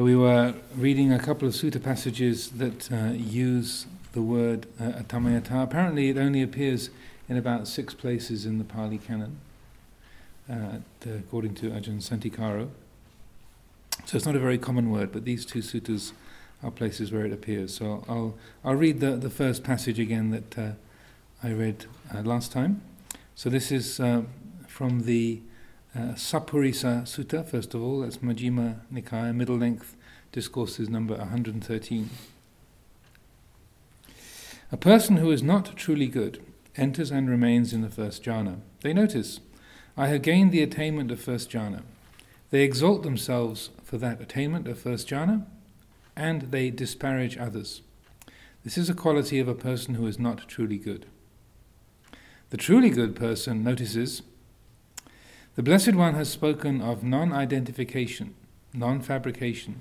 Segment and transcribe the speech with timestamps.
[0.00, 4.92] So we were reading a couple of sutta passages that uh, use the word uh,
[4.92, 5.62] atamayata.
[5.62, 6.88] Apparently, it only appears
[7.28, 9.36] in about six places in the Pali Canon,
[10.48, 12.70] uh, according to Ajahn Santikaro.
[14.06, 16.12] So it's not a very common word, but these two suttas
[16.62, 17.74] are places where it appears.
[17.74, 20.70] So I'll I'll read the the first passage again that uh,
[21.42, 22.80] I read uh, last time.
[23.34, 24.22] So this is uh,
[24.66, 25.42] from the
[25.94, 29.96] uh, Sappurisa Sutta, first of all, that's Majjhima Nikaya, middle length
[30.32, 32.10] discourses number 113.
[34.72, 36.40] A person who is not truly good
[36.76, 38.60] enters and remains in the first jhana.
[38.82, 39.40] They notice,
[39.96, 41.82] I have gained the attainment of first jhana.
[42.50, 45.44] They exalt themselves for that attainment of first jhana,
[46.14, 47.82] and they disparage others.
[48.62, 51.06] This is a quality of a person who is not truly good.
[52.50, 54.22] The truly good person notices
[55.56, 58.34] the Blessed One has spoken of non identification,
[58.72, 59.80] non fabrication,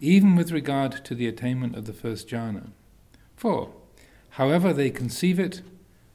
[0.00, 2.68] even with regard to the attainment of the first jhana.
[3.36, 3.70] For,
[4.30, 5.62] however they conceive it,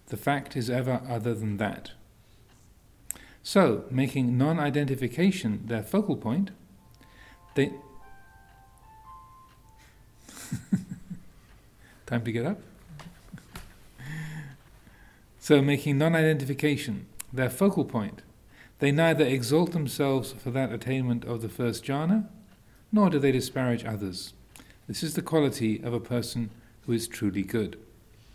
[0.07, 1.91] the fact is ever other than that.
[3.43, 6.51] So, making non identification their focal point,
[7.55, 7.73] they.
[12.05, 12.59] Time to get up?
[15.39, 18.21] so, making non identification their focal point,
[18.79, 22.27] they neither exalt themselves for that attainment of the first jhana,
[22.91, 24.33] nor do they disparage others.
[24.87, 26.49] This is the quality of a person
[26.85, 27.79] who is truly good.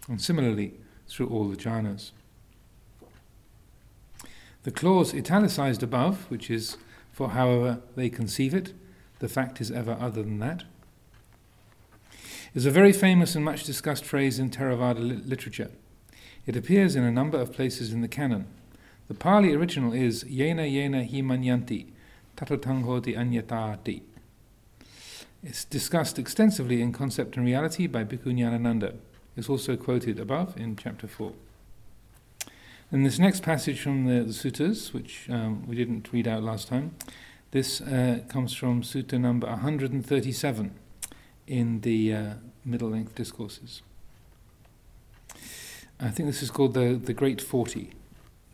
[0.08, 0.74] And similarly,
[1.08, 2.12] through all the jhanas.
[4.62, 6.76] The clause italicized above, which is
[7.12, 8.72] for however they conceive it,
[9.18, 10.64] the fact is ever other than that,
[12.54, 15.70] is a very famous and much discussed phrase in Theravada li- literature.
[16.46, 18.46] It appears in a number of places in the canon.
[19.10, 21.88] The Pali original is Yena Yena Himanyanti,
[22.36, 24.02] Tatotanghoti Anyatati.
[25.42, 28.94] It's discussed extensively in Concept and Reality by Bhikkhu Nyanananda.
[29.36, 31.32] It's also quoted above in chapter 4.
[32.92, 36.68] And this next passage from the, the suttas, which um, we didn't read out last
[36.68, 36.94] time,
[37.50, 40.70] this uh, comes from sutta number 137
[41.48, 42.34] in the uh,
[42.64, 43.82] middle length discourses.
[45.98, 47.90] I think this is called the, the Great Forty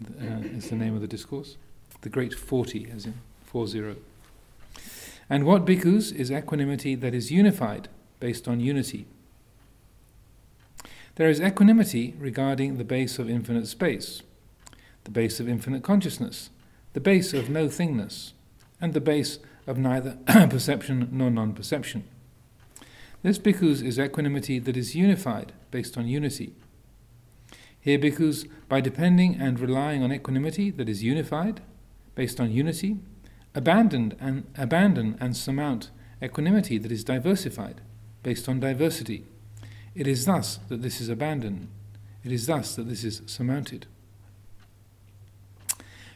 [0.04, 1.56] uh, is the name of the discourse.
[2.02, 3.14] The Great Forty, as in
[3.44, 3.96] four zero.
[5.28, 7.88] And what bhikkhus is equanimity that is unified,
[8.20, 9.06] based on unity.
[11.16, 14.22] There is equanimity regarding the base of infinite space,
[15.04, 16.50] the base of infinite consciousness,
[16.92, 18.32] the base of no thingness,
[18.80, 22.04] and the base of neither perception nor non perception.
[23.22, 26.52] This bhikkhus is equanimity that is unified, based on unity.
[27.86, 31.60] Here, bhikkhus, by depending and relying on equanimity that is unified,
[32.16, 32.96] based on unity,
[33.54, 37.80] abandon and, abandon and surmount equanimity that is diversified,
[38.24, 39.24] based on diversity.
[39.94, 41.68] It is thus that this is abandoned.
[42.24, 43.86] It is thus that this is surmounted.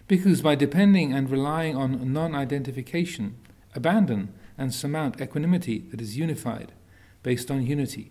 [0.09, 3.37] Because by depending and relying on non identification,
[3.77, 6.73] abandon and surmount equanimity that is unified,
[7.23, 8.11] based on unity.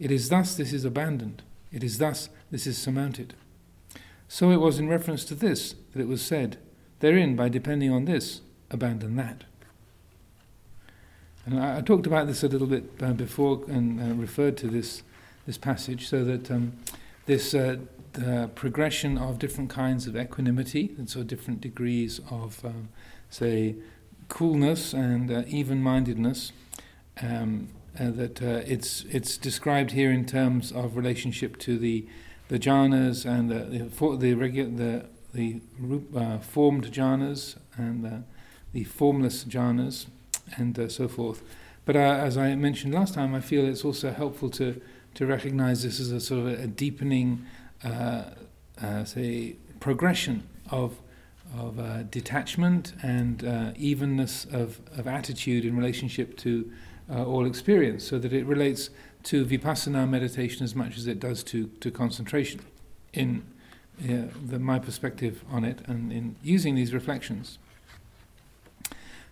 [0.00, 1.42] It is thus this is abandoned.
[1.74, 3.34] It is thus this is surmounted.
[4.28, 6.56] So it was in reference to this that it was said,
[7.00, 9.42] therein, by depending on this, abandon that.
[11.44, 14.68] And I, I talked about this a little bit uh, before and uh, referred to
[14.68, 15.02] this,
[15.46, 16.74] this passage so that um,
[17.26, 17.78] this uh,
[18.54, 22.88] progression of different kinds of equanimity, and so different degrees of, um,
[23.30, 23.74] say,
[24.28, 26.52] coolness and uh, even mindedness.
[27.20, 32.04] Um, uh, that uh, it's it's described here in terms of relationship to the
[32.54, 34.92] the jhanas and the the for, the, regu- the,
[35.38, 35.60] the
[36.16, 38.16] uh, formed jhanas and the,
[38.72, 40.06] the formless jhanas
[40.56, 41.42] and uh, so forth.
[41.84, 44.80] But uh, as I mentioned last time, I feel it's also helpful to
[45.18, 47.28] to recognize this as a sort of a, deepening,
[47.84, 48.24] uh,
[49.04, 50.36] say, progression
[50.70, 50.90] of
[51.56, 51.74] of
[52.10, 53.36] detachment and
[53.76, 56.52] evenness of, of attitude in relationship to
[57.10, 58.90] uh, all experience, so that it relates
[59.24, 62.60] to vipassana meditation as much as it does to, to concentration,
[63.12, 63.44] in
[64.02, 67.58] uh, the, my perspective on it, and in using these reflections.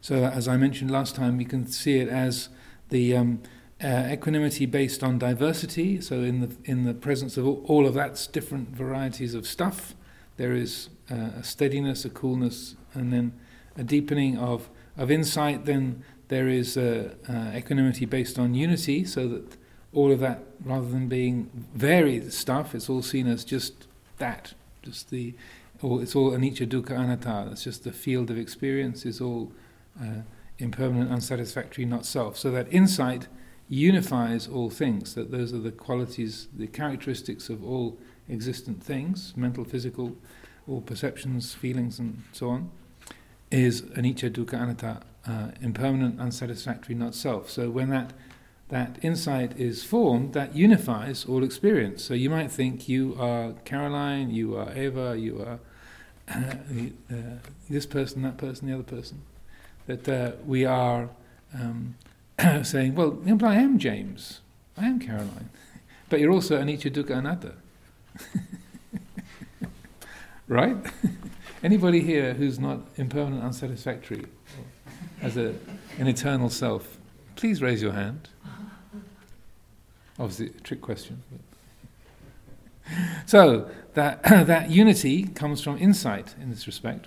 [0.00, 2.48] So, as I mentioned last time, you can see it as
[2.88, 3.42] the um,
[3.82, 6.00] uh, equanimity based on diversity.
[6.00, 9.94] So, in the in the presence of all, all of that's different varieties of stuff,
[10.38, 13.32] there is uh, a steadiness, a coolness, and then
[13.76, 15.66] a deepening of of insight.
[15.66, 17.14] Then there is uh,
[17.54, 19.56] equanimity based on unity, so that
[19.92, 23.86] all of that, rather than being varied stuff, it's all seen as just
[24.18, 25.34] that, just the,
[25.82, 27.50] or it's all anicca dukkha anatta.
[27.52, 29.52] It's just the field of experience is all
[30.00, 30.22] uh,
[30.58, 32.38] impermanent, unsatisfactory, not self.
[32.38, 33.28] So that insight
[33.68, 37.98] unifies all things, that those are the qualities, the characteristics of all
[38.30, 40.16] existent things, mental, physical,
[40.68, 42.70] all perceptions, feelings, and so on,
[43.50, 47.50] is anicca, dukkha, anatta, uh, impermanent, unsatisfactory, not self.
[47.50, 48.12] So when that
[48.72, 52.02] that insight is formed, that unifies all experience.
[52.02, 55.58] So you might think you are Caroline, you are Eva, you are
[56.34, 56.54] uh,
[57.10, 57.16] uh,
[57.68, 59.20] this person, that person, the other person.
[59.86, 61.10] That uh, we are
[61.52, 61.96] um,
[62.62, 64.40] saying, well, I am James,
[64.78, 65.50] I am Caroline,
[66.08, 67.52] but you're also anicca, dukkha, anatta.
[70.48, 70.78] right?
[71.62, 74.24] Anybody here who's not impermanent, unsatisfactory,
[75.20, 75.54] as a,
[75.98, 76.96] an eternal self,
[77.36, 78.30] please raise your hand.
[80.18, 81.22] Obviously, a trick question.
[83.26, 87.06] So, that, that unity comes from insight in this respect.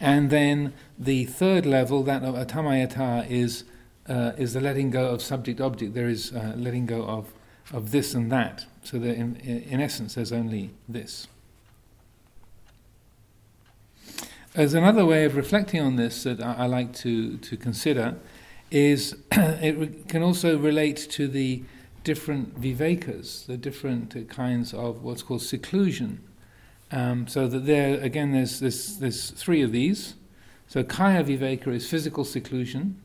[0.00, 3.64] And then the third level, that of atamayata, is,
[4.08, 5.94] uh, is the letting go of subject object.
[5.94, 7.32] There is uh, letting go of,
[7.72, 8.66] of this and that.
[8.82, 11.28] So that in, in essence, there's only this.
[14.54, 18.16] As another way of reflecting on this that I, I like to, to consider
[18.72, 21.62] is it can also relate to the
[22.04, 26.20] different vivekas, the different kinds of what's called seclusion.
[26.90, 30.14] Um, so that there, again, there's, there's, there's three of these.
[30.66, 33.00] So kaya viveka is physical seclusion,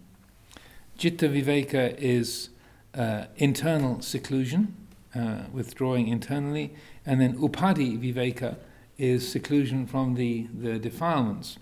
[0.97, 2.49] Chitta viveka is
[2.95, 4.75] uh, internal seclusion,
[5.13, 6.73] uh, withdrawing internally,
[7.05, 8.55] and then upadhi viveka
[8.97, 11.59] is seclusion from the, the defilements.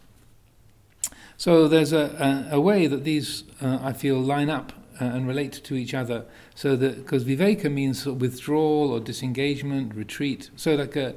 [1.38, 5.28] So there's a, a, a way that these, uh, I feel, line up uh, and
[5.28, 6.26] relate to each other.
[6.56, 10.50] So that because viveka means withdrawal or disengagement, retreat.
[10.56, 11.16] So like a,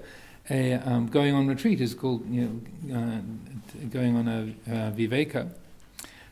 [0.50, 5.50] a um, going on retreat is called you know uh, going on a uh, viveka.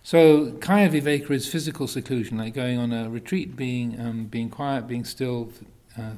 [0.03, 4.87] So kaya viveka is physical seclusion, like going on a retreat, being um, being quiet,
[4.87, 5.53] being still,
[5.99, 6.13] uh,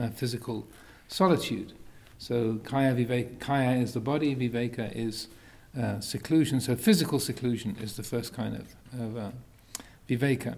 [0.00, 0.66] uh, physical
[1.08, 1.72] solitude.
[2.18, 5.28] So kaya viveka, kaya is the body, viveka is
[5.80, 6.60] uh, seclusion.
[6.60, 9.30] So physical seclusion is the first kind of, of uh,
[10.08, 10.56] viveka.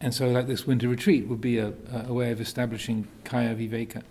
[0.00, 1.74] And so, like this winter retreat would be a,
[2.06, 4.02] a way of establishing kaya viveka.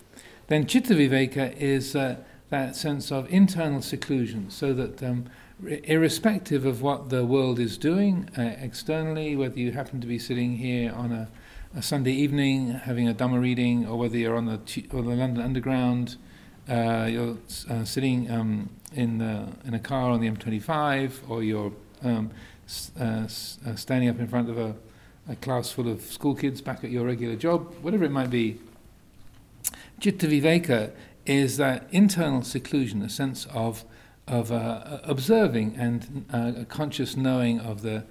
[0.46, 2.16] Then chitta viveka is uh,
[2.50, 5.26] that sense of internal seclusion, so that um,
[5.64, 10.56] irrespective of what the world is doing uh, externally, whether you happen to be sitting
[10.56, 11.28] here on a,
[11.76, 15.42] a, Sunday evening having a Dhamma reading, or whether you're on the, or the London
[15.42, 16.16] Underground,
[16.68, 17.36] uh, you're
[17.68, 21.72] uh, sitting um, in, the, in a car on the M25, or you're
[22.02, 22.30] um,
[22.98, 24.74] uh, uh, standing up in front of a
[25.30, 28.58] a class full of school kids back at your regular job, whatever it might be.
[30.00, 30.90] Chitta Viveka
[31.24, 33.84] is that internal seclusion, a sense of
[34.26, 38.04] of uh, observing and uh, a conscious knowing of the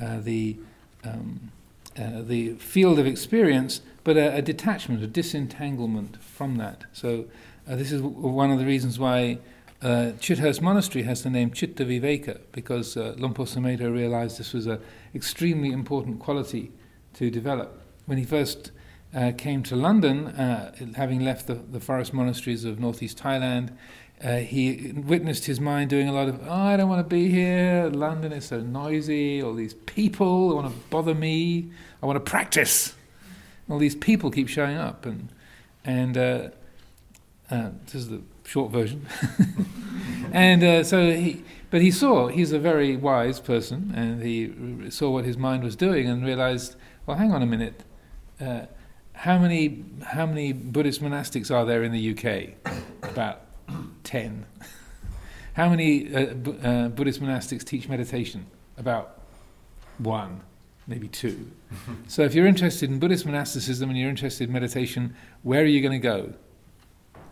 [0.00, 0.56] uh, the
[1.04, 1.52] um,
[1.98, 6.84] uh, the field of experience, but a, a, detachment, a disentanglement from that.
[6.92, 7.24] So
[7.66, 9.38] this is one of the reasons why
[9.82, 14.80] uh, Chithurst Monastery has the name Chitta Viveka, because uh, Sumedho realized this was an
[15.14, 16.72] extremely important quality
[17.14, 17.82] to develop.
[18.06, 18.72] When he first
[19.14, 23.70] uh, came to London, uh, having left the, the forest monasteries of northeast Thailand,
[24.24, 27.28] uh, he witnessed his mind doing a lot of, oh, I don't want to be
[27.28, 27.90] here.
[27.92, 29.42] London is so noisy.
[29.42, 31.70] All these people want to bother me.
[32.02, 32.94] I want to practice.
[33.68, 35.28] All these people keep showing up, and
[35.84, 36.48] and uh,
[37.50, 39.06] uh, this is the short version.
[40.32, 45.10] and uh, so he, but he saw, he's a very wise person, and he saw
[45.10, 47.82] what his mind was doing and realized, well, hang on a minute.
[48.40, 48.66] Uh,
[49.12, 52.74] how many how many Buddhist monastics are there in the UK?
[53.02, 53.42] About
[54.04, 54.46] ten.
[55.54, 58.46] How many uh, bu- uh, Buddhist monastics teach meditation?
[58.76, 59.22] About
[59.96, 60.42] one,
[60.86, 61.50] maybe two.
[62.08, 65.80] so if you're interested in Buddhist monasticism and you're interested in meditation, where are you
[65.80, 66.34] going to go?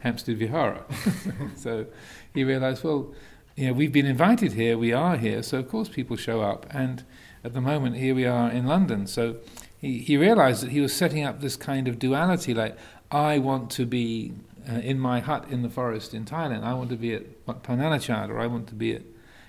[0.05, 0.85] Hampstead Vihara.
[1.57, 1.87] so
[2.33, 3.13] he realized, well,
[3.57, 6.67] you know, we've been invited here, we are here, so of course people show up.
[6.71, 7.03] And
[7.43, 9.07] at the moment, here we are in London.
[9.07, 9.37] So
[9.79, 12.77] he, he realized that he was setting up this kind of duality like,
[13.11, 14.33] I want to be
[14.69, 17.75] uh, in my hut in the forest in Thailand, I want to be at Pa
[17.75, 19.03] Nanachat, or I want to be at,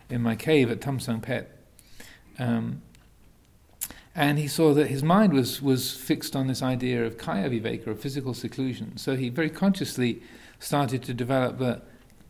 [0.10, 1.52] in my cave at Tham Saeng Phet.
[2.40, 2.82] Um,
[4.14, 7.88] and he saw that his mind was, was fixed on this idea of kaya viveka,
[7.88, 8.96] of physical seclusion.
[8.96, 10.22] So he very consciously
[10.66, 11.80] started to develop the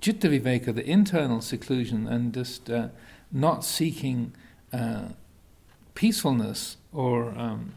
[0.02, 2.90] citta viveka, the internal seclusion, and just uh,
[3.32, 4.34] not seeking
[4.74, 5.06] uh,
[5.94, 7.74] peacefulness or, um,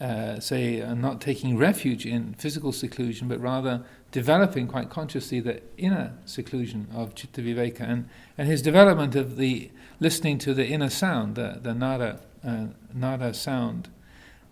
[0.00, 5.62] uh, say, uh, not taking refuge in physical seclusion, but rather developing quite consciously the
[5.78, 10.90] inner seclusion of Chitta Viveka and, and his development of the listening to the inner
[10.90, 13.88] sound, the, the nada, uh, nada sound,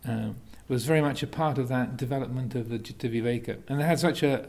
[0.07, 0.37] um,
[0.69, 3.59] was very much a part of that development of the Chitta Viveka.
[3.69, 4.41] And it had such a,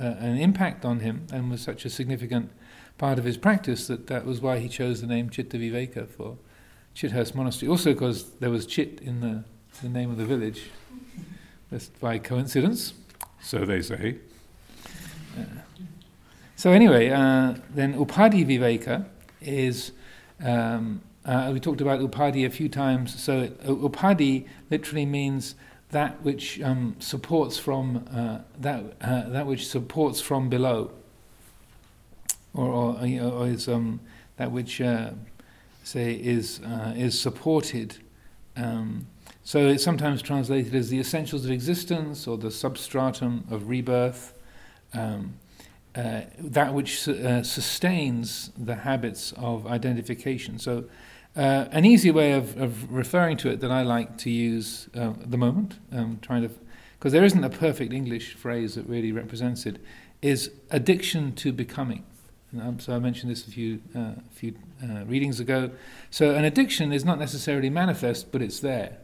[0.00, 2.50] a, a, an impact on him and was such a significant
[2.98, 6.38] part of his practice that that was why he chose the name Chitta Viveka for
[6.94, 7.68] Chithurst Monastery.
[7.68, 9.44] Also because there was Chit in the,
[9.82, 10.70] the name of the village,
[11.70, 12.94] just by coincidence,
[13.40, 14.16] so they say.
[15.38, 15.42] Uh,
[16.54, 19.04] so anyway, uh, then Upadhi Viveka
[19.42, 19.92] is
[20.42, 23.20] um, uh, we talked about upadhi a few times.
[23.20, 25.56] So uh, upadhi literally means
[25.90, 30.90] that which um, supports from uh, that uh, that which supports from below,
[32.54, 34.00] or, or, or is um,
[34.36, 35.10] that which uh,
[35.82, 37.98] say is uh, is supported.
[38.56, 39.06] Um,
[39.42, 44.32] so it's sometimes translated as the essentials of existence or the substratum of rebirth.
[44.92, 45.34] Um,
[45.96, 50.58] uh, that which su- uh, sustains the habits of identification.
[50.58, 50.84] So,
[51.36, 55.10] uh, an easy way of, of, referring to it that I like to use uh,
[55.10, 56.50] at the moment, um, trying to,
[56.98, 59.78] because there isn't a perfect English phrase that really represents it,
[60.22, 62.04] is addiction to becoming.
[62.58, 65.70] Um, so I mentioned this a few uh, few uh, readings ago.
[66.10, 68.96] So an addiction is not necessarily manifest, but it's there.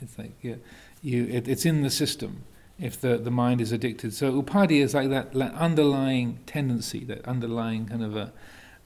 [0.00, 0.56] It's like yeah,
[1.00, 2.44] you, it, it's in the system
[2.80, 4.12] if the, the mind is addicted.
[4.14, 8.32] So upadhi is like that, that underlying tendency, that underlying kind of a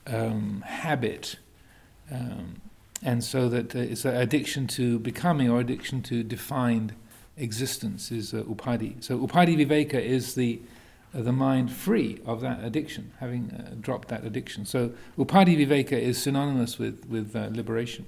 [0.05, 1.37] um, habit.
[2.11, 2.61] Um,
[3.03, 6.93] and so that uh, it's an addiction to becoming or addiction to defined
[7.37, 9.03] existence is uh, upadhi.
[9.03, 10.59] So upadhi viveka is the
[11.13, 14.65] uh, the mind free of that addiction, having uh, dropped that addiction.
[14.65, 18.05] So upadhi viveka is synonymous with with uh, liberation.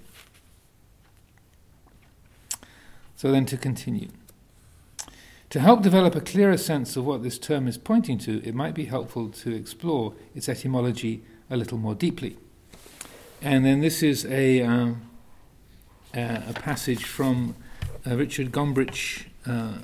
[3.16, 4.10] So then to continue.
[5.50, 8.76] To help develop a clearer sense of what this term is pointing to, it might
[8.76, 12.38] be helpful to explore its etymology a little more deeply.
[13.42, 14.92] And then this is a, uh,
[16.14, 17.56] a passage from
[18.06, 19.76] uh, Richard Gombrich uh,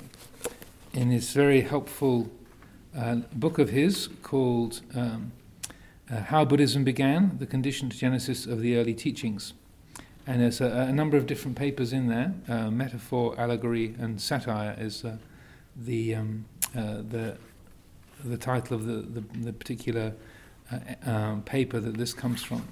[0.92, 2.30] in his very helpful
[2.94, 5.32] uh, book of his called um,
[6.10, 9.54] uh, How Buddhism Began The Conditioned Genesis of the Early Teachings.
[10.26, 12.34] And there's a, a number of different papers in there.
[12.46, 15.02] Uh, metaphor, allegory, and satire is
[15.74, 16.44] the um,
[16.74, 17.38] the
[18.22, 20.12] the title of the the, the particular
[21.46, 22.66] paper that this comes from.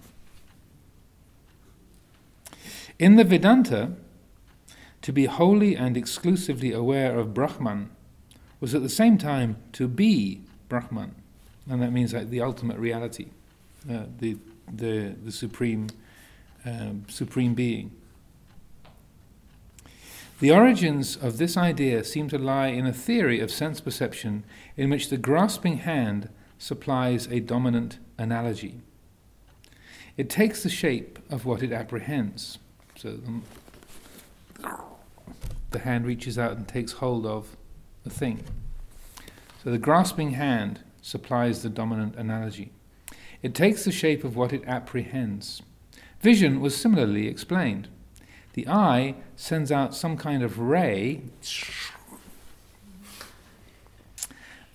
[2.98, 3.92] In the Vedanta,
[5.02, 7.90] to be wholly and exclusively aware of Brahman
[8.60, 11.14] was at the same time to be Brahman,
[11.68, 13.26] and that means like the ultimate reality,
[13.90, 14.38] uh, the
[14.72, 15.88] the the supreme
[16.64, 17.90] um, supreme being.
[20.40, 24.44] The origins of this idea seem to lie in a theory of sense perception
[24.76, 28.80] in which the grasping hand supplies a dominant analogy.
[30.16, 32.58] It takes the shape of what it apprehends.
[32.96, 33.18] So
[35.70, 37.56] the, hand reaches out and takes hold of
[38.04, 38.44] the thing.
[39.62, 42.72] So the grasping hand supplies the dominant analogy.
[43.42, 45.62] It takes the shape of what it apprehends.
[46.20, 47.88] Vision was similarly explained.
[48.54, 51.22] The eye sends out some kind of ray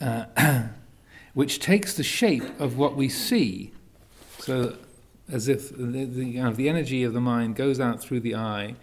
[0.02, 0.26] uh,
[1.34, 3.72] which takes the shape of what we see.
[4.40, 4.78] So,
[5.32, 8.36] as if the, the, you know, the energy of the mind goes out through the
[8.36, 8.76] eye,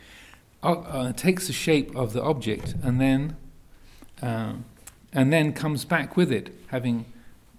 [0.63, 3.37] uh, uh, takes the shape of the object, and then
[4.23, 4.55] uh,
[5.13, 7.07] and then comes back with it, having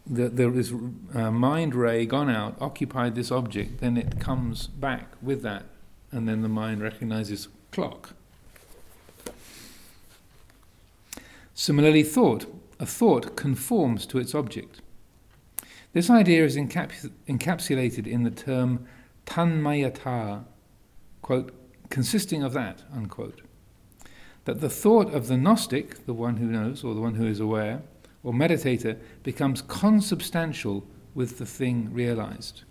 [0.06, 0.74] the, there is
[1.14, 5.66] uh, mind ray gone out, occupied this object, then it comes back with that
[6.12, 8.14] and then the mind recognizes clock.
[11.54, 12.46] Similarly, thought.
[12.80, 14.82] A thought conforms to its object.
[15.98, 18.86] This idea is encaps- encapsulated in the term
[19.26, 20.44] tanmayata,
[21.24, 21.52] quote,
[21.90, 23.42] consisting of that, unquote.
[24.46, 27.40] That the thought of the Gnostic, the one who knows or the one who is
[27.40, 27.82] aware,
[28.24, 30.86] or meditator, becomes consubstantial
[31.16, 32.62] with the thing realized.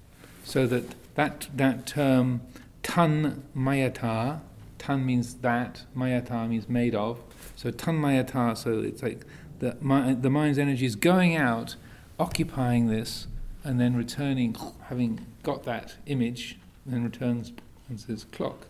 [0.45, 2.43] So that that, that term
[2.85, 4.39] tan mayata.
[4.79, 7.19] Tan means that, mayata means made of.
[7.57, 9.27] So tan mayata, so it's like
[9.59, 9.77] the,
[10.21, 11.75] the mind's energy is going out,
[12.19, 13.27] occupying this,
[13.65, 17.53] and then returning, having got that image, then returns
[17.89, 18.67] and says clock.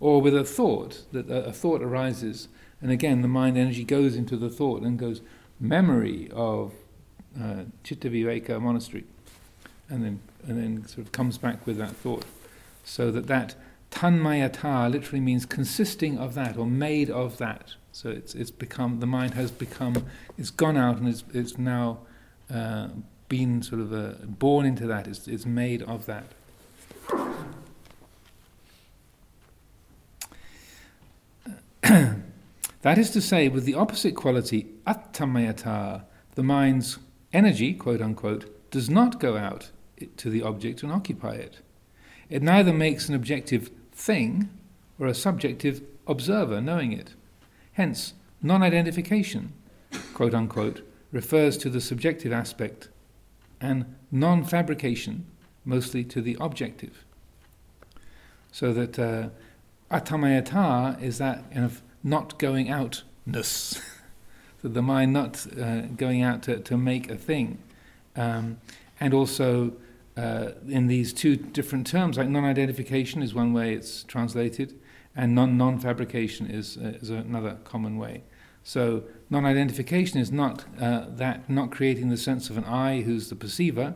[0.00, 2.48] Or with a thought, that a, thought arises,
[2.80, 5.20] and again the mind energy goes into the thought and goes,
[5.60, 6.72] memory of
[7.40, 9.04] uh, Chitta Viveka monastery,
[9.88, 12.24] and then and then sort of comes back with that thought
[12.88, 13.54] so that that
[13.90, 17.74] tanmayata literally means consisting of that or made of that.
[17.92, 21.98] So it's it's become the mind has become it's gone out and it's it's now
[22.52, 22.88] uh,
[23.28, 26.24] been sort of uh, born into that, it's, it's made of that.
[32.82, 36.98] that is to say, with the opposite quality, attamayata, the mind's
[37.32, 39.70] energy, quote unquote, does not go out
[40.16, 41.58] to the object and occupy it.
[42.28, 44.48] It neither makes an objective thing
[44.98, 47.14] or a subjective observer knowing it.
[47.72, 49.52] Hence, non identification,
[50.14, 52.88] quote unquote, refers to the subjective aspect,
[53.60, 55.26] and non fabrication
[55.64, 57.04] mostly to the objective.
[58.52, 59.28] So that uh,
[59.90, 63.80] atamayata is that kind of not going outness,
[64.62, 67.58] so the mind not uh, going out to, to make a thing.
[68.16, 68.58] Um,
[69.00, 69.74] and also
[70.16, 74.78] uh, in these two different terms, like non identification is one way it's translated,
[75.14, 78.22] and non non fabrication is, uh, is another common way.
[78.64, 83.28] So non identification is not uh, that, not creating the sense of an I who's
[83.28, 83.94] the perceiver,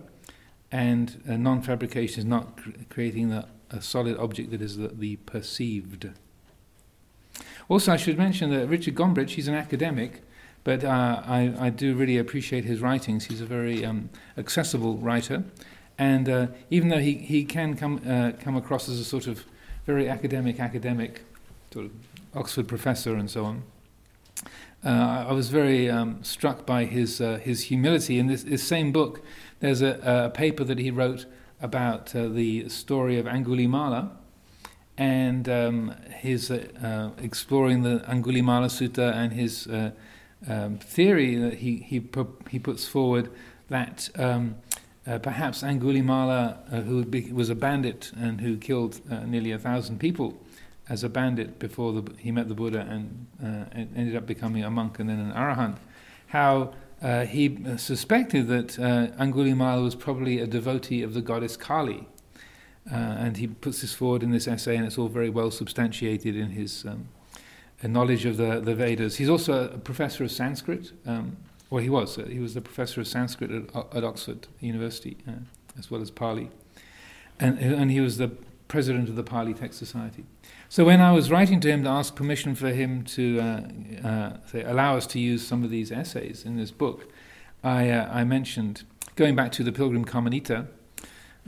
[0.71, 4.89] and uh, non fabrication is not cr- creating the, a solid object that is the,
[4.89, 6.11] the perceived.
[7.69, 10.23] Also, I should mention that Richard Gombrich, he's an academic,
[10.65, 13.25] but uh, I, I, do really appreciate his writings.
[13.25, 15.45] He's a very um, accessible writer,
[15.99, 19.45] and uh, even though he, he can come, uh, come across as a sort of
[19.87, 21.23] very academic, academic,
[21.73, 21.93] sort of
[22.35, 23.63] Oxford professor and so on,
[24.85, 28.19] uh, I was very um, struck by his, uh, his humility.
[28.19, 29.23] In this, this, same book,
[29.61, 31.27] there's a, a, paper that he wrote
[31.61, 34.11] about uh, the story of Angulimala,
[34.99, 39.93] and um, his uh, uh, exploring the Angulimala Sutta and his uh,
[40.49, 43.31] um, theory that he he pu- he puts forward
[43.69, 44.57] that um,
[45.05, 50.42] perhaps Angulimala, who be- was a bandit and who killed nearly a thousand people
[50.89, 53.27] as a bandit before the, he met the Buddha and,
[53.97, 55.77] ended up becoming a monk and then an arahant,
[56.29, 56.73] how
[57.27, 58.69] he suspected that
[59.19, 62.07] Angulimala was probably a devotee of the goddess Kali
[62.91, 66.37] uh, and he puts this forward in this essay, and it's all very well substantiated
[66.37, 67.09] in his um,
[67.83, 69.17] knowledge of the, the Vedas.
[69.17, 70.93] He's also a professor of Sanskrit.
[71.07, 71.37] Um,
[71.71, 72.19] well, he was.
[72.19, 75.33] Uh, he was the professor of Sanskrit at, at Oxford University, uh,
[75.79, 76.51] as well as Pali.
[77.39, 78.33] And, and he was the
[78.69, 80.25] president of the Pali Text Society.
[80.73, 84.37] So when I was writing to him to ask permission for him to uh, uh,
[84.47, 87.13] say, allow us to use some of these essays in this book,
[87.63, 90.69] I, uh, I mentioned, going back to the Pilgrim Kamanita,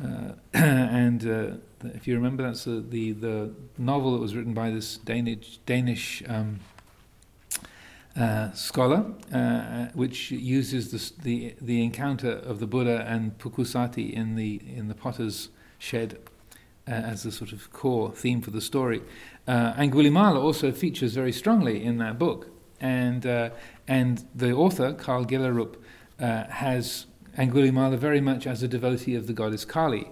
[0.05, 4.69] uh, and uh, if you remember, that's the, the, the novel that was written by
[4.69, 6.61] this Danish Danish um,
[8.15, 9.05] uh, scholar,
[9.95, 14.95] which uses the, the the encounter of the Buddha and Pukkusati in the in the
[14.95, 16.19] potter's shed
[16.87, 19.03] as a sort of core theme for the story.
[19.47, 22.49] Uh, Angulimala also features very strongly in that book,
[22.81, 23.25] and
[23.89, 25.77] and the author Karl Gjellerup
[26.19, 30.09] has Angulimala very much as a devotee of the goddess Kali.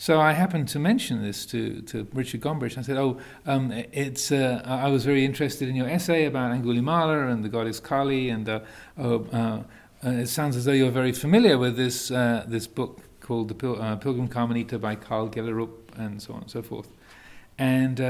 [0.00, 2.78] So I happened to mention this to, to Richard Gombrich.
[2.78, 4.32] I said, "Oh, um, it's.
[4.32, 8.48] Uh, I was very interested in your essay about Angulimala and the goddess Kali, and
[8.48, 8.60] uh,
[8.96, 9.62] oh, uh,
[10.02, 13.54] uh it sounds as though you're very familiar with this uh, this book called The
[13.54, 16.88] Pil- uh, Pilgrim Kamanita by Karl Gjellerup, and so on and so forth."
[17.58, 18.00] And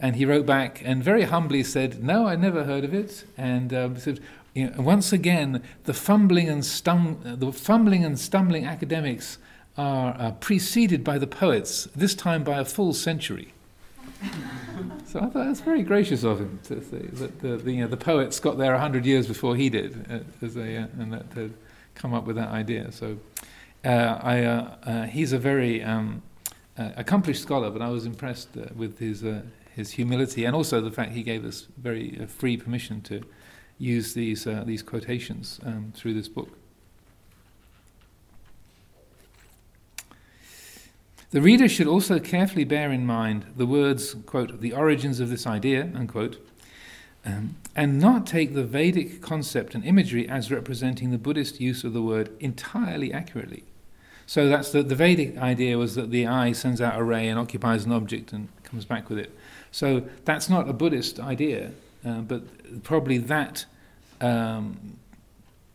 [0.00, 3.72] and he wrote back and very humbly said, "No, I never heard of it." And
[3.72, 4.20] um, said,
[4.54, 9.38] you know, once again, the fumbling and stum- the fumbling and stumbling academics
[9.78, 13.54] are uh, preceded by the poets, this time by a full century.
[15.06, 17.88] so I thought that's very gracious of him to say that the, the, you know,
[17.88, 21.12] the poets got there a hundred years before he did, uh, as they, uh, and
[21.12, 21.52] that to
[21.94, 22.92] come up with that idea.
[22.92, 23.31] So uh,
[23.88, 26.22] I, uh, uh, he's a very um,
[26.76, 29.24] accomplished scholar, but I was impressed with his
[29.74, 33.22] his humility and also the fact he gave us very free permission to
[33.78, 36.50] use these, uh, these quotations um, through this book.
[41.30, 45.46] The reader should also carefully bear in mind the words, quote, the origins of this
[45.46, 46.46] idea, unquote,
[47.24, 51.94] um, and not take the Vedic concept and imagery as representing the Buddhist use of
[51.94, 53.64] the word entirely accurately.
[54.32, 57.38] So that's the, the Vedic idea was that the eye sends out a ray and
[57.38, 59.30] occupies an object and comes back with it.
[59.70, 63.66] So that's not a Buddhist idea, uh, but probably that
[64.22, 64.96] um,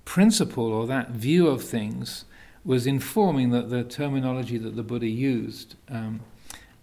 [0.06, 2.26] principle or that view of things
[2.66, 5.76] was informing the, the terminology that the Buddha used.
[5.88, 6.22] Um,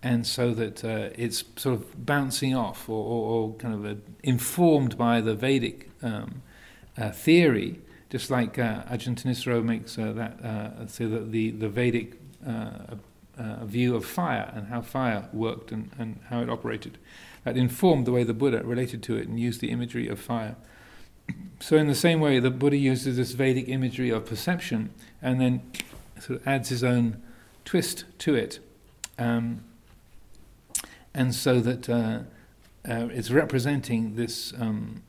[0.01, 4.97] and so that uh, it's sort of bouncing off or, or, or kind of informed
[4.97, 6.41] by the Vedic um,
[6.97, 7.81] uh, theory,
[8.14, 12.12] just like uh, Ajahn Thanissaro makes uh, that, uh, that the, the Vedic
[12.46, 12.94] uh,
[13.37, 16.96] uh, view of fire and how fire worked and, and how it operated.
[17.42, 20.55] That informed the way the Buddha related to it and used the imagery of fire.
[21.61, 25.68] so, in the same way, the Buddha uses this Vedic imagery of perception and then
[26.20, 27.20] sort of adds his own
[27.64, 28.61] twist to it.
[29.18, 29.64] Um,
[31.12, 32.20] and so that uh,
[32.85, 35.03] it's representing this, um,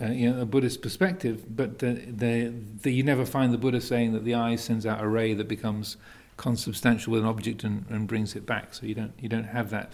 [0.00, 3.80] uh, you know, a Buddhist perspective, but the, the, the, you never find the Buddha
[3.80, 5.96] saying that the eye sends out a ray that becomes
[6.36, 8.74] consubstantial with an object and, and brings it back.
[8.74, 9.92] So you don't, you don't have that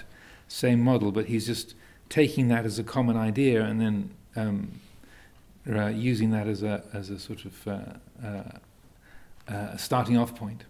[0.49, 1.75] same model, but he's just
[2.09, 4.73] taking that as a common idea and then um,
[5.71, 7.81] uh, using that as a, as a sort of uh,
[8.25, 8.43] uh,
[9.49, 10.65] uh starting off point.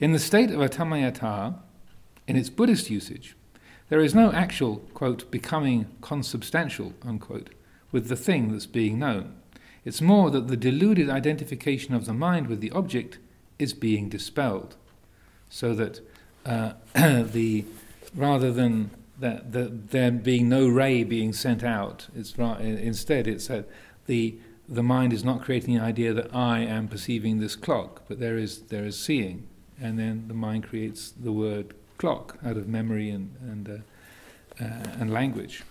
[0.00, 1.56] In the state of atamayata,
[2.26, 3.36] in its Buddhist usage,
[3.88, 7.50] there is no actual, quote, becoming consubstantial, unquote,
[7.92, 9.34] with the thing that's being known.
[9.84, 13.18] It's more that the deluded identification of the mind with the object
[13.58, 14.76] is being dispelled,
[15.50, 16.00] so that
[16.46, 17.64] uh, the
[18.14, 23.68] rather than that the, there being no ray being sent out, it's instead it's that
[24.06, 28.18] the the mind is not creating the idea that I am perceiving this clock, but
[28.18, 29.46] there is there is seeing,
[29.78, 35.00] and then the mind creates the word clock out of memory and and uh, uh,
[35.00, 35.62] and language.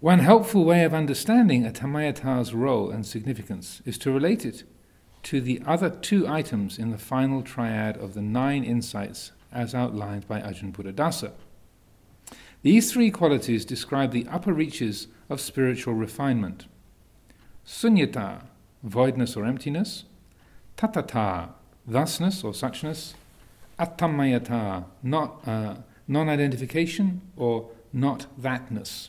[0.00, 4.64] One helpful way of understanding Atamayata's role and significance is to relate it
[5.24, 10.28] to the other two items in the final triad of the nine insights as outlined
[10.28, 11.32] by Ajahn Buddhadasa.
[12.62, 16.66] These three qualities describe the upper reaches of spiritual refinement.
[17.66, 18.42] Sunyata,
[18.84, 20.04] voidness or emptiness,
[20.76, 21.50] tathata,
[21.88, 23.14] thusness or suchness,
[23.78, 25.76] attamayata, not, uh,
[26.08, 29.08] non identification or not thatness.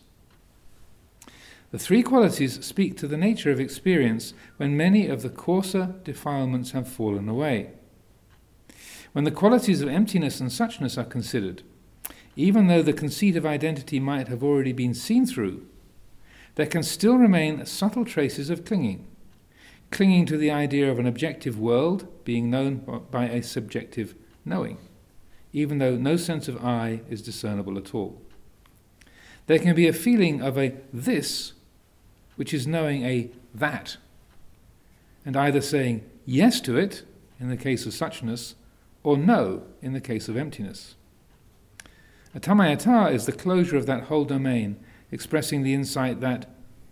[1.71, 6.71] The three qualities speak to the nature of experience when many of the coarser defilements
[6.71, 7.71] have fallen away.
[9.11, 11.63] When the qualities of emptiness and suchness are considered,
[12.37, 15.65] even though the conceit of identity might have already been seen through,
[16.55, 19.05] there can still remain subtle traces of clinging,
[19.91, 24.77] clinging to the idea of an objective world being known by a subjective knowing,
[25.53, 28.21] even though no sense of I is discernible at all.
[29.47, 31.53] There can be a feeling of a this
[32.35, 33.97] which is knowing a that,
[35.25, 37.03] and either saying yes to it
[37.39, 38.55] in the case of suchness,
[39.03, 40.95] or no in the case of emptiness.
[42.35, 44.77] Atamayata is the closure of that whole domain,
[45.11, 46.45] expressing the insight that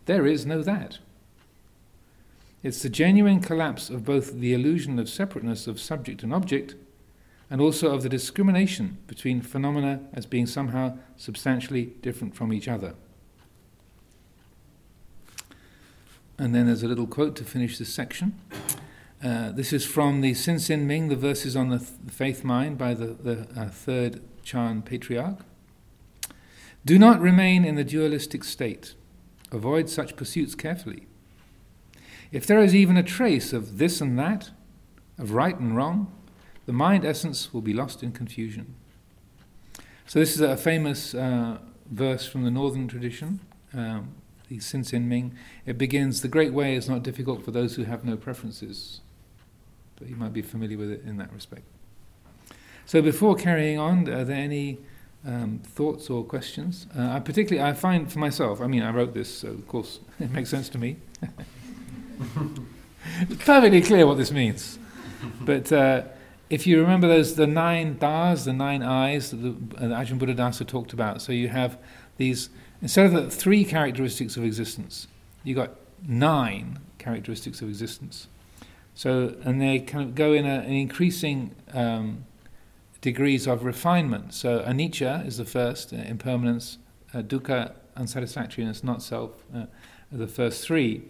[0.06, 1.00] there is no that.
[2.66, 6.74] It's the genuine collapse of both the illusion of separateness of subject and object,
[7.48, 12.96] and also of the discrimination between phenomena as being somehow substantially different from each other.
[16.40, 18.34] And then there's a little quote to finish this section.
[19.24, 22.44] Uh, this is from the Hsin Hsin Ming, the verses on the, th- the faith
[22.44, 25.38] mind by the, the uh, third Chan patriarch.
[26.84, 28.96] Do not remain in the dualistic state.
[29.52, 31.06] Avoid such pursuits carefully.
[32.32, 34.52] If there is even a trace of this and that,
[35.18, 36.12] of right and wrong,
[36.66, 38.76] the mind essence will be lost in confusion.
[40.08, 41.60] So, this is a famous uh,
[41.90, 43.40] verse from the northern tradition.
[43.74, 44.16] Um,
[44.48, 45.36] the Hsin Hsin Ming,
[45.66, 49.02] it begins, The great way is not difficult for those who have no preferences.
[49.96, 51.64] But you might be familiar with it in that respect.
[52.86, 54.80] So before carrying on, are there any
[55.26, 56.86] um, thoughts or questions?
[56.96, 60.00] Uh, I particularly, I find for myself, I mean, I wrote this, so of course
[60.20, 60.98] it makes sense to me.
[63.40, 64.80] perfectly clear what this means.
[65.42, 66.04] But uh,
[66.50, 70.68] if you remember those, the nine das, the nine eyes that, the, uh, Ajahn Buddhadasa
[70.68, 71.78] talked about, so you have
[72.18, 72.50] these
[72.82, 75.08] Instead of the three characteristics of existence,
[75.44, 75.72] you've got
[76.08, 78.28] nine characteristics of existence.
[78.94, 82.26] So, and they kind of go in, a, in increasing um,
[83.02, 84.34] degrees of refinement.
[84.34, 86.78] So, anicca is the first, uh, impermanence,
[87.14, 89.66] uh, dukkha, unsatisfactoriness, not self, uh,
[90.12, 91.04] the first three.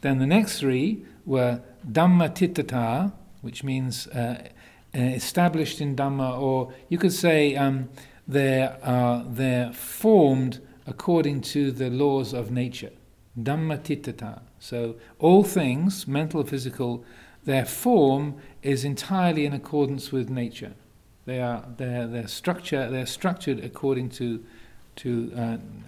[0.00, 4.48] Then the next three were dhamma which means uh,
[4.96, 7.90] uh, established in Dhamma, or you could say um,
[8.26, 12.92] they're, uh, they're formed according to the laws of nature.
[13.38, 14.40] Dhammatthitata.
[14.58, 17.04] So all things, mental physical,
[17.44, 20.72] their form is entirely in accordance with nature.
[21.26, 24.44] They are their their structure they're structured according to
[24.96, 25.40] to uh,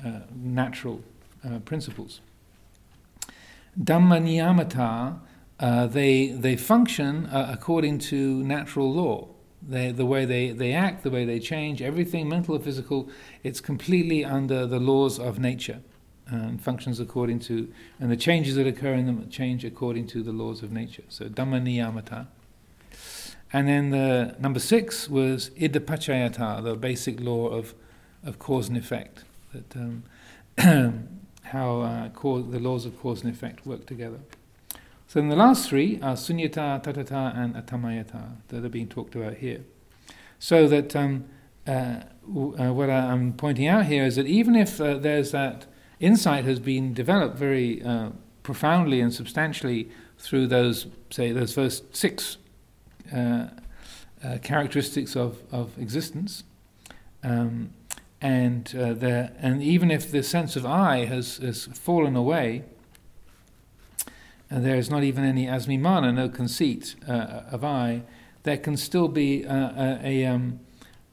[0.06, 1.02] uh, natural
[1.44, 2.20] uh, principles.
[3.82, 5.18] Dhamma niyamata,
[5.60, 9.28] uh, they they function uh, according to natural law.
[9.60, 13.08] They, the way they, they act, the way they change, everything, mental or physical,
[13.42, 15.80] it's completely under the laws of nature
[16.28, 20.32] and functions according to, and the changes that occur in them change according to the
[20.32, 21.02] laws of nature.
[21.08, 22.28] So Dhamma Niyamata.
[23.52, 27.74] And then the number six was Idappaccayata, the basic law of,
[28.22, 29.24] of cause and effect.
[29.52, 30.04] that um,
[31.48, 34.20] how uh, cause, the laws of cause and effect work together.
[35.06, 39.38] So then the last three are sunyata, tathata, and atamayata that are being talked about
[39.38, 39.64] here.
[40.38, 41.24] So that um,
[41.66, 45.66] uh, uh, what I'm pointing out here is that even if uh, there's that
[45.98, 48.10] insight has been developed very uh,
[48.42, 52.36] profoundly and substantially through those, say, those first six
[53.14, 53.48] uh,
[54.22, 56.44] uh, characteristics of, of existence,
[57.22, 57.70] um,
[58.20, 62.64] and uh, there, and even if the sense of I has, has fallen away,
[64.50, 68.02] and there is not even any asmimana, no conceit uh, of I,
[68.42, 70.60] there can still be uh, a, a, um,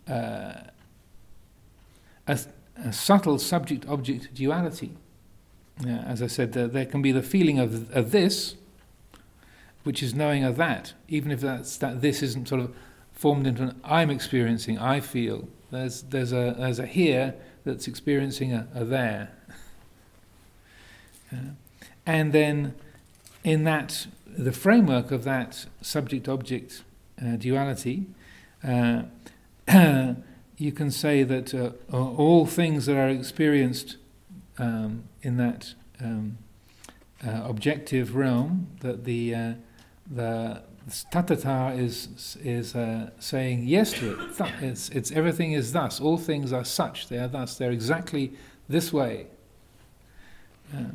[0.10, 0.54] uh,
[2.28, 2.40] a,
[2.78, 4.96] a, subtle subject-object duality.
[5.86, 8.56] as I said, there can be the feeling of, of this,
[9.84, 12.74] which is knowing of that, even if that's, that this isn't sort of
[13.12, 15.48] formed into an I'm experiencing, I feel.
[15.72, 19.32] There's, there's, a, there's a here that's experiencing a, a there.
[21.32, 21.52] Uh,
[22.06, 22.76] and then
[23.44, 26.84] in that, the framework of that subject object
[27.22, 28.06] uh, duality,
[28.64, 29.04] uh,
[30.58, 33.98] you can say that uh, all things that are experienced
[34.58, 36.38] um, in that um,
[37.26, 39.54] uh, objective realm, that the, uh,
[40.10, 44.52] the Tathata is is uh, saying yes to it.
[44.62, 46.00] It's, it's everything is thus.
[46.00, 47.08] All things are such.
[47.08, 47.58] They are thus.
[47.58, 48.34] They're exactly
[48.70, 49.26] this way.
[50.76, 50.92] Uh,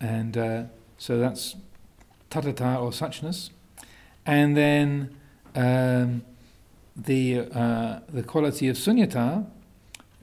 [0.00, 0.62] and uh,
[0.98, 1.56] so that's
[2.30, 3.50] tathata or suchness.
[4.24, 5.16] And then
[5.56, 6.22] um,
[6.96, 9.46] the uh, the quality of sunyata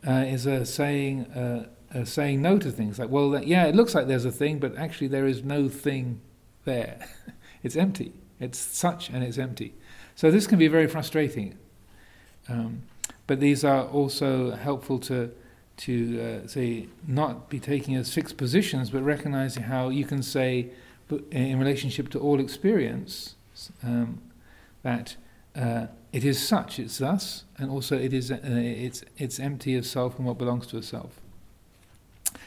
[0.08, 1.66] uh, is a saying uh,
[2.06, 2.98] saying no to things.
[2.98, 6.22] Like, well, yeah, it looks like there's a thing, but actually there is no thing
[6.64, 7.08] there.
[7.64, 8.14] it's empty.
[8.40, 9.74] It's such and it's empty.
[10.16, 11.58] So this can be very frustrating.
[12.48, 12.84] Um,
[13.28, 15.32] but these are also helpful to
[15.78, 20.70] to uh, say not be taking as fixed positions, but recognizing how you can say
[21.32, 23.36] in relationship to all experience
[23.84, 24.22] um,
[24.84, 25.18] that
[25.56, 29.86] uh, it is such, it's thus, and also it is uh, it's it's empty of
[29.86, 31.20] self and what belongs to a self.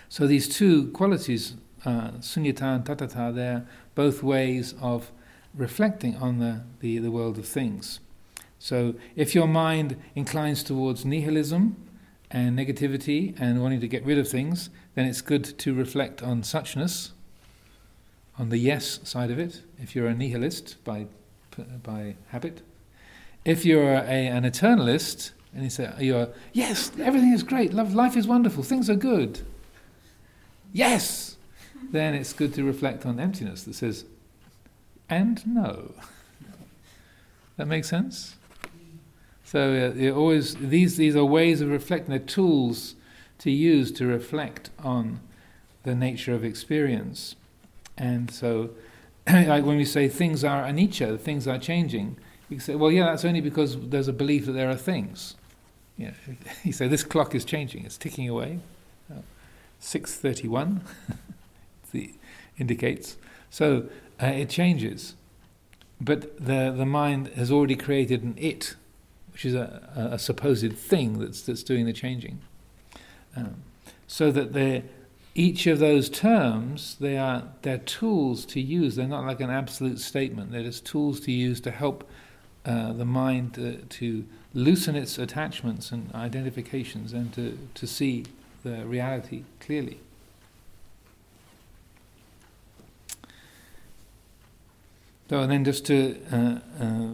[0.09, 5.13] So these two qualities, uh, sunyata and tathata, they're both ways of
[5.55, 8.01] reflecting on the, the, the world of things.
[8.59, 11.77] So if your mind inclines towards nihilism
[12.31, 16.43] and negativity and wanting to get rid of things, then it's good to reflect on
[16.43, 17.11] suchness,
[18.39, 21.07] on the yes side of it, if you're a nihilist by,
[21.83, 22.63] by habit.
[23.45, 28.17] If you're a, an eternalist, and you say, you're, yes, everything is great, love, life
[28.17, 29.41] is wonderful, things are good.
[30.73, 31.37] Yes!
[31.91, 34.05] Then it's good to reflect on emptiness that says,
[35.09, 35.95] and no.
[37.57, 38.37] that makes sense?
[39.45, 42.11] So uh, always these these are ways of reflecting.
[42.11, 42.95] They're tools
[43.39, 45.21] to use to reflect on
[45.85, 47.37] the nature of experience.
[47.97, 48.71] And so,
[49.27, 52.17] like when we say things are anicca, things are changing,
[52.49, 55.37] you say, well, yeah, that's only because there's a belief that there are things.
[55.97, 58.61] You, know, you say this clock is changing; it's ticking away.
[59.11, 59.21] Uh,
[59.81, 60.83] Six thirty-one.
[62.59, 63.17] indicates.
[63.51, 63.89] So
[64.23, 65.15] uh, it changes.
[66.01, 68.77] But the, the mind has already created an it,
[69.33, 72.41] which is a, a, a supposed thing that's, that's doing the changing.
[73.37, 73.63] Um,
[74.07, 74.85] so that
[75.35, 78.97] each of those terms, they are they're tools to use.
[78.97, 80.51] They're not like an absolute statement.
[80.51, 82.09] They're just tools to use to help
[82.67, 88.25] uh, the mind uh, to loosen its attachments and identifications and to, to see
[88.65, 90.01] the reality clearly.
[95.29, 97.13] So, and then just to, uh, uh,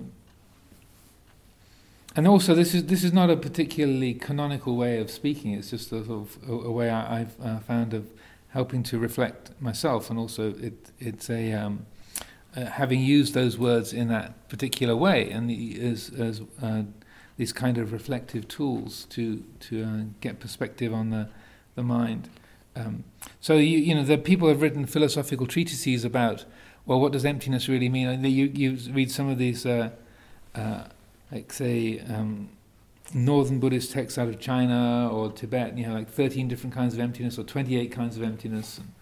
[2.16, 5.52] and also this is this is not a particularly canonical way of speaking.
[5.52, 8.06] It's just a sort of a, a way I, have uh, found of
[8.50, 11.86] helping to reflect myself, and also it it's a um,
[12.56, 16.82] uh, having used those words in that particular way, and the, as as uh,
[17.36, 21.28] these kind of reflective tools to to uh, get perspective on the
[21.74, 22.28] the mind.
[22.76, 23.02] Um,
[23.40, 26.44] so you you know the people have written philosophical treatises about
[26.86, 28.24] well, what does emptiness really mean?
[28.24, 29.90] You, you read some of these, uh,
[30.54, 30.84] uh,
[31.32, 32.50] like say, um,
[33.14, 36.94] northern Buddhist texts out of China or Tibet, and you know, like 13 different kinds
[36.94, 38.78] of emptiness or 28 kinds of emptiness.
[38.78, 38.92] And,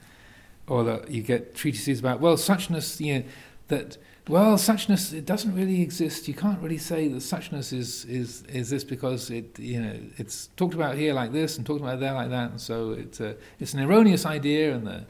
[0.68, 3.24] or you get treatises about, well, suchness, you know,
[3.68, 3.96] that,
[4.28, 6.28] well, suchness, it doesn't really exist.
[6.28, 10.48] You can't really say that suchness is, is, is this because it, you know, it's
[10.56, 12.50] talked about here like this and talked about there like that.
[12.52, 14.74] And so it's, a, it's an erroneous idea.
[14.74, 15.04] And, the,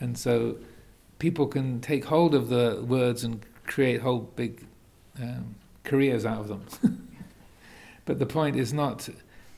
[0.00, 0.56] and so
[1.18, 4.64] people can take hold of the words and create whole big
[5.20, 7.08] um, careers out of them.
[8.04, 9.08] but the point is not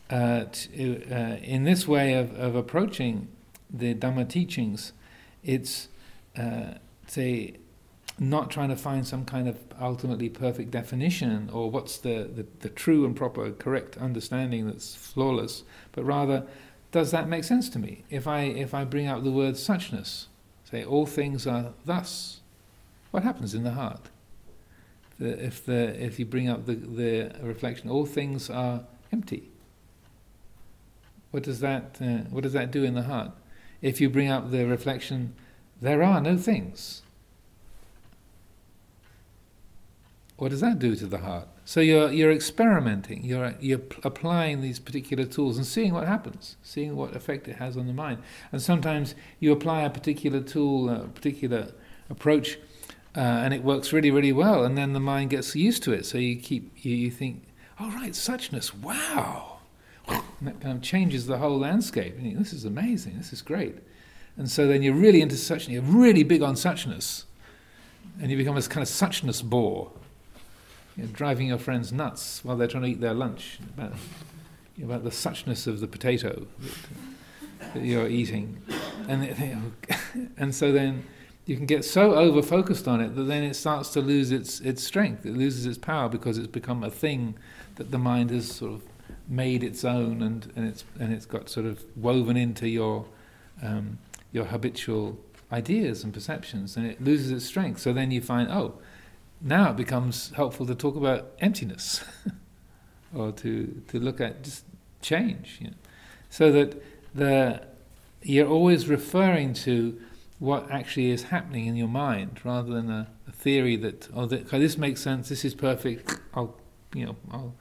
[0.09, 3.29] uh, to, uh, in this way of, of approaching
[3.73, 4.93] the Dhamma teachings,
[5.45, 5.89] it's
[6.37, 6.75] uh,
[7.07, 7.57] say
[8.19, 12.69] not trying to find some kind of ultimately perfect definition or what's the, the, the,
[12.69, 16.47] true and proper correct understanding that's flawless, but rather,
[16.93, 18.05] does that make sense to me?
[18.11, 20.27] If I if I bring out the word suchness,
[20.71, 22.41] say all things are thus,
[23.11, 24.11] what happens in the heart?
[25.19, 29.51] The, if the if you bring up the, the reflection, all things are empty.
[31.31, 33.33] What does that uh, what does that do in the heart?
[33.83, 35.35] If you bring up the reflection,
[35.81, 37.03] there are no things
[40.41, 41.47] what does that do to the heart?
[41.67, 46.97] So you're you're experimenting, you're you're applying these particular tools and seeing what happens, seeing
[46.97, 48.23] what effect it has on the mind.
[48.51, 51.73] And sometimes you apply a particular tool, a particular
[52.09, 52.59] approach,
[53.15, 56.07] uh, and it works really really well, and then the mind gets used to it.
[56.07, 57.45] So you keep you, you think,
[57.79, 59.59] oh right, suchness, wow,
[60.09, 62.17] and that kind of changes the whole landscape.
[62.17, 63.77] And you, this is amazing, this is great.
[64.39, 67.25] And so then you're really into suchness, you're really big on suchness,
[68.23, 69.93] and you become this kind of suchness bore
[71.01, 73.93] you driving your friends nuts while they're trying to eat their lunch about,
[74.83, 78.59] about the suchness of the potato that, that you're eating.
[79.09, 79.57] And, they,
[80.37, 81.05] and so then
[81.47, 84.61] you can get so over focused on it that then it starts to lose its,
[84.61, 87.35] its strength, it loses its power because it's become a thing
[87.77, 88.83] that the mind has sort of
[89.27, 93.07] made its own and, and, it's, and it's got sort of woven into your,
[93.63, 93.99] um,
[94.33, 95.19] your habitual
[95.53, 97.81] ideas and perceptions and it loses its strength.
[97.81, 98.75] So then you find, oh,
[99.41, 102.05] now it becomes helpful to talk about emptiness
[103.15, 104.65] or to, to look at just
[105.03, 105.59] change.
[105.61, 105.77] You know,
[106.29, 106.83] so that
[107.15, 107.63] the,
[108.23, 110.01] you're always referring to
[110.39, 114.49] what actually is happening in your mind rather than a, a theory that, oh, that,
[114.49, 116.57] this makes sense, this is perfect, I'll,
[116.95, 117.55] you know, I'll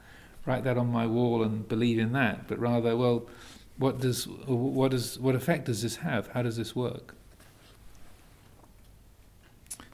[0.46, 2.48] write that on my wall and believe in that.
[2.48, 3.26] But rather, well,
[3.76, 6.28] what does, what does, what effect does this have?
[6.28, 7.14] How does this work?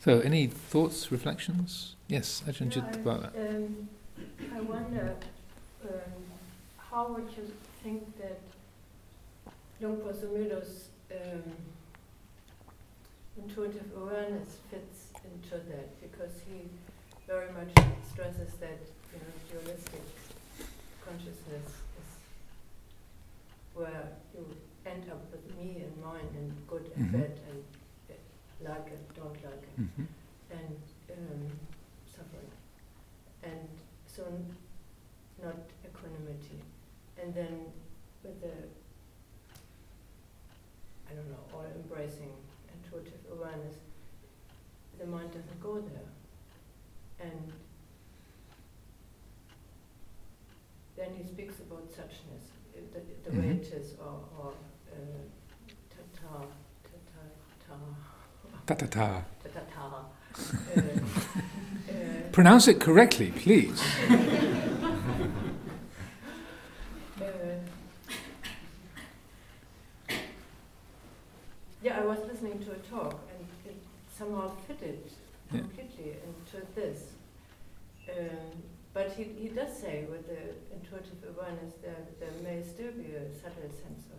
[0.06, 1.96] So, any thoughts, reflections?
[2.06, 3.34] Yes, Ajahn yeah, about that.
[3.34, 3.88] Um,
[4.54, 5.16] I wonder
[5.82, 6.12] um,
[6.78, 7.50] how would you
[7.82, 8.38] think that
[9.80, 11.42] Luang Por um,
[13.36, 16.70] intuitive awareness fits into that because he
[17.26, 17.74] very much
[18.08, 18.78] stresses that
[19.12, 20.06] you know dualistic
[21.04, 21.66] consciousness
[21.98, 22.10] is
[23.74, 24.46] where you
[24.86, 27.18] end up with me and mine and good and mm-hmm.
[27.22, 27.64] bad and
[28.60, 30.04] like it, don't like it, mm-hmm.
[30.50, 30.78] and
[31.12, 31.50] um,
[32.06, 32.50] suffering.
[33.42, 33.68] And
[34.06, 34.22] so,
[35.42, 36.62] not equanimity.
[37.22, 37.66] And then
[38.22, 38.56] with the,
[41.10, 42.32] I don't know, all embracing
[42.74, 43.76] intuitive awareness,
[44.98, 46.08] the mind doesn't go there.
[47.20, 47.52] And
[50.96, 52.50] then he speaks about suchness,
[52.92, 53.48] the, the mm-hmm.
[53.48, 54.35] way it is, or, or
[58.66, 59.22] Ta-ta-ta.
[62.32, 63.80] Pronounce it correctly, please.
[71.82, 73.76] yeah, I was listening to a talk and it
[74.18, 74.98] somehow fitted
[75.52, 75.60] yeah.
[75.60, 77.12] completely into this.
[78.10, 83.14] Um, but he, he does say with the intuitive awareness there, there may still be
[83.14, 84.18] a subtle sense of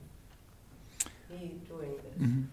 [1.29, 2.27] me doing this.
[2.27, 2.43] Mm-hmm.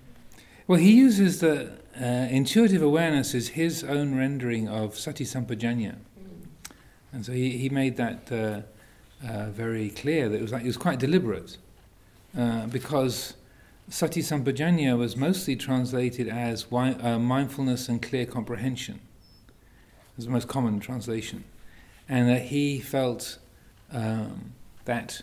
[0.66, 5.96] Well, he uses the uh, intuitive awareness is his own rendering of sati sampajanya,
[7.12, 10.28] and so he, he made that uh, uh, very clear.
[10.28, 11.56] That it was like it was quite deliberate,
[12.36, 13.34] uh, because
[13.88, 19.00] sati sampajanya was mostly translated as wi- uh, mindfulness and clear comprehension.
[20.16, 21.44] It's the most common translation,
[22.08, 23.38] and that he felt
[23.92, 24.52] um,
[24.84, 25.22] that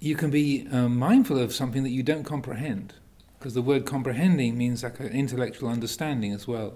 [0.00, 2.94] you can be uh, mindful of something that you don't comprehend
[3.42, 6.74] because the word comprehending means like an intellectual understanding as well.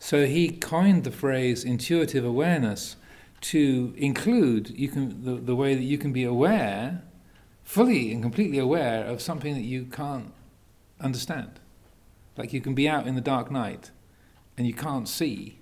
[0.00, 2.96] So he coined the phrase intuitive awareness
[3.42, 7.04] to include you can the, the way that you can be aware,
[7.62, 10.32] fully and completely aware of something that you can't
[11.00, 11.60] understand.
[12.36, 13.92] Like you can be out in the dark night
[14.58, 15.60] and you can't see,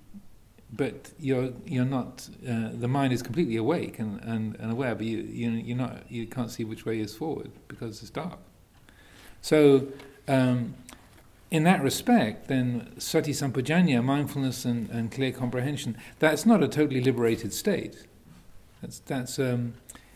[0.73, 2.27] but you're you're not.
[2.49, 6.11] Uh, the mind is completely awake and, and, and aware, but you you you're not
[6.11, 8.39] you can't see which way is forward because it's dark.
[9.41, 9.87] So
[10.27, 10.75] um,
[11.51, 17.01] in that respect, then sati sampajanya, mindfulness and, and clear comprehension, that's not a totally
[17.01, 18.05] liberated state.
[18.81, 19.73] That's, that's um,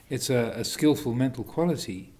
[0.09, 2.13] it's a, a, skillful mental quality,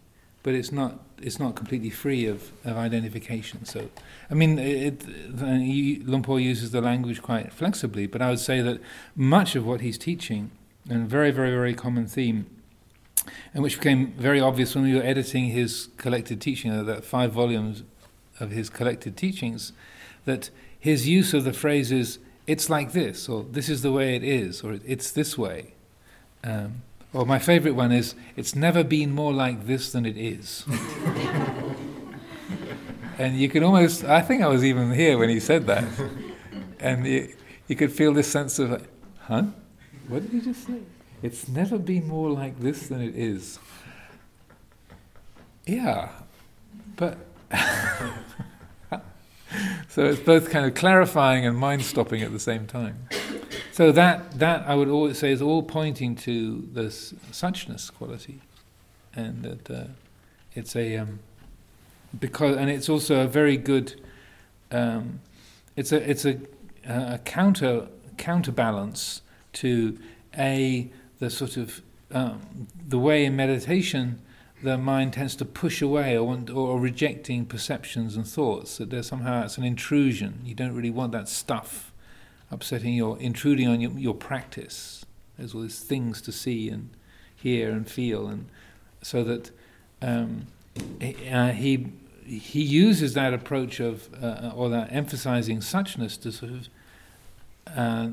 [0.43, 3.63] but it's not it's not completely free of, of identification.
[3.65, 3.89] So,
[4.29, 8.61] I mean, it, it, Luang Por uses the language quite flexibly, but I would say
[8.61, 8.81] that
[9.15, 10.51] much of what he's teaching,
[10.89, 12.47] and a very very very common theme
[13.53, 17.31] and which became very obvious when we were editing his collected teaching, uh, that five
[17.31, 17.83] volumes
[18.39, 19.73] of his collected teachings,
[20.25, 20.49] that
[20.79, 24.61] his use of the phrases "it's like this" or "this is the way it is"
[24.63, 25.73] or "it's this way."
[26.43, 30.65] Um, or my favorite one is "it's never been more like this than it is."
[33.17, 35.85] and you can almost, I think I was even here when he said that,
[36.79, 37.33] and you,
[37.67, 38.85] you could feel this sense of,
[39.19, 39.43] huh?
[40.07, 40.79] What did he just say?
[41.25, 43.57] It's never been more like this than it is.
[45.65, 46.09] Yeah,
[46.97, 47.17] but
[49.89, 53.09] so it's both kind of clarifying and mind stopping at the same time.
[53.71, 58.41] So that that I would always say is all pointing to this suchness quality,
[59.15, 59.87] and that uh,
[60.53, 61.21] it's a um,
[62.19, 63.99] because and it's also a very good
[64.69, 65.21] um,
[65.75, 66.37] it's a it's a,
[66.87, 69.23] a counter counterbalance
[69.53, 69.97] to
[70.37, 74.21] a the sort of um, the way in meditation
[74.63, 79.43] the mind tends to push away or, or rejecting perceptions and thoughts that there's somehow
[79.43, 80.39] it's an intrusion.
[80.43, 81.91] You don't really want that stuff
[82.51, 85.05] upsetting your intruding on your, your practice.
[85.37, 86.89] There's all these things to see and
[87.35, 88.47] hear and feel and
[89.01, 89.51] so that
[90.01, 90.47] um,
[91.29, 91.91] uh, he
[92.25, 96.69] he uses that approach of uh, or that emphasizing suchness to sort of
[97.75, 98.09] uh,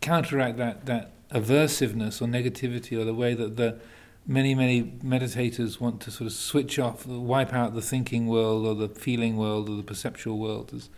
[0.00, 3.78] counteract that that aversiveness or negativity or the way that the
[4.26, 8.74] many many meditators want to sort of switch off wipe out the thinking world or
[8.74, 10.88] the feeling world or the perceptual world as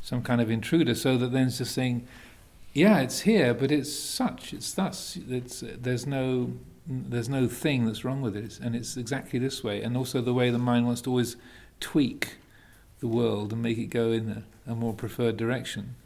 [0.00, 2.06] some kind of intruder so that then it's just saying
[2.72, 6.52] yeah it's here but it's such it's thus it's there's no
[6.88, 9.82] there's no thing that's wrong with it and it's exactly this way.
[9.82, 11.36] And also the way the mind wants to always
[11.80, 12.36] tweak
[13.00, 15.96] the world and make it go in a, a more preferred direction.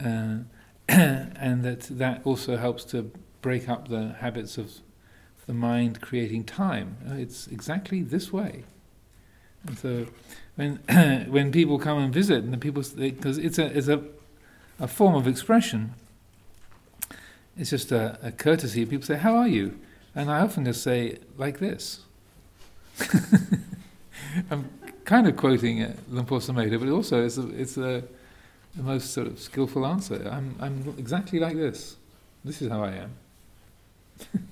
[0.00, 0.38] Uh,
[1.36, 3.10] and that that also helps to
[3.42, 4.80] break up the habits of
[5.46, 6.96] the mind creating time.
[7.08, 8.64] Uh, it's exactly this way.
[9.66, 10.06] And so
[10.56, 10.76] when
[11.30, 14.02] when people come and visit, and the people because it's a it's a
[14.80, 15.94] a form of expression.
[17.56, 18.86] It's just a, a courtesy.
[18.86, 19.78] People say, "How are you?"
[20.14, 22.00] And I often just say, "Like this."
[24.50, 24.68] I'm
[25.04, 28.04] kind of quoting uh, Luang but also it's a, it's a
[28.78, 30.26] the most sort of skillful answer.
[30.30, 31.96] I'm, I'm exactly like this.
[32.44, 33.10] This is how I am.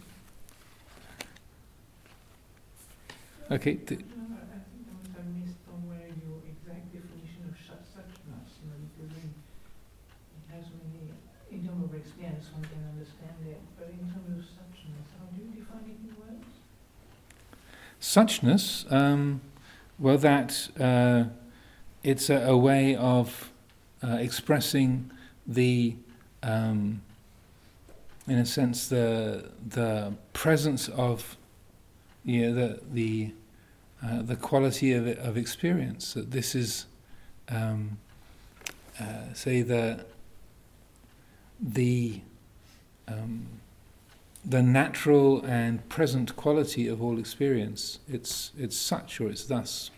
[3.52, 3.76] okay.
[3.76, 3.98] T-
[11.96, 15.98] experience one can understand it, but in terms of suchness, how do you define it
[16.04, 16.44] in words?
[18.00, 19.40] Suchness, um,
[19.98, 21.24] well, that uh,
[22.02, 23.50] it's a, a, way of
[24.03, 25.11] uh, expressing
[25.47, 25.97] the,
[26.42, 27.03] um,
[28.26, 31.36] in a sense, the the presence of,
[32.24, 33.32] you know, the the
[34.05, 36.14] uh, the quality of of experience.
[36.14, 36.86] That this is,
[37.49, 37.99] um,
[39.01, 40.05] uh, say the
[41.61, 42.20] the
[43.09, 43.47] um,
[44.44, 47.99] the natural and present quality of all experience.
[48.09, 49.90] It's it's such or it's thus.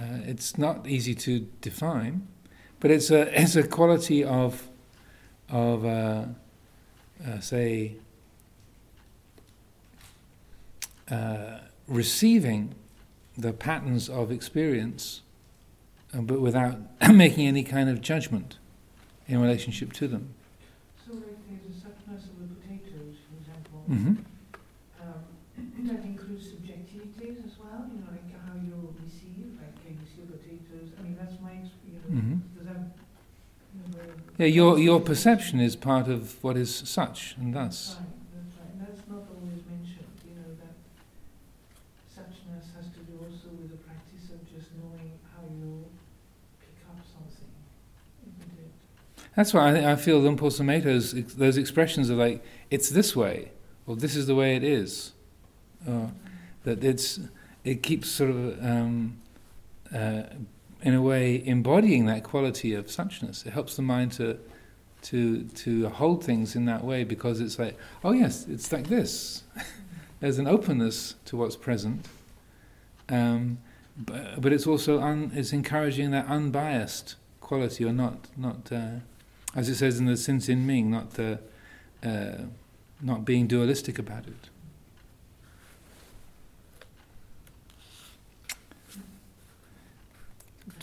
[0.00, 2.26] Uh, it's not easy to define,
[2.84, 4.68] but it's a it's a quality of
[5.48, 6.26] of uh,
[7.26, 7.94] uh, say
[11.10, 12.74] uh, receiving
[13.38, 15.22] the patterns of experience,
[16.12, 16.76] uh, but without
[17.10, 18.58] making any kind of judgment
[19.28, 20.34] in relationship to them.
[21.06, 23.84] So, like there's a suchness of the potatoes, for example.
[23.88, 24.14] Mm-hmm.
[25.00, 27.88] Um, that includes subjectivities as well.
[27.88, 30.92] You know, like how you receive, like you see potatoes.
[30.98, 32.12] I mean, that's my experience.
[32.12, 32.44] Mm-hmm.
[34.36, 37.96] Yeah, your your perception is part of what is such and thus.
[37.96, 38.88] That's right, that's right.
[38.96, 40.58] That's not always mentioned, you know,
[42.10, 45.84] suchness has to do also with the practice of just knowing how you
[46.58, 47.46] pick up something.
[49.36, 53.52] That's why I, I feel Luang Por Sumedho's those expressions are like it's this way,
[53.86, 55.12] or this is the way it is,
[55.86, 56.10] or
[56.64, 57.20] that it's
[57.62, 59.18] it keeps sort of um,
[59.94, 60.24] uh,
[60.84, 63.46] in a way, embodying that quality of suchness.
[63.46, 64.38] It helps the mind to
[65.02, 69.42] to to hold things in that way because it's like, oh yes, it's like this.
[70.20, 72.06] There's an openness to what's present,
[73.08, 73.58] um,
[73.96, 79.00] but, but, it's also un, it's encouraging that unbiased quality, or not not uh,
[79.54, 81.40] as it says in the Hsin Hsin Ming, not the,
[82.02, 82.44] uh,
[83.00, 84.50] not being dualistic about it.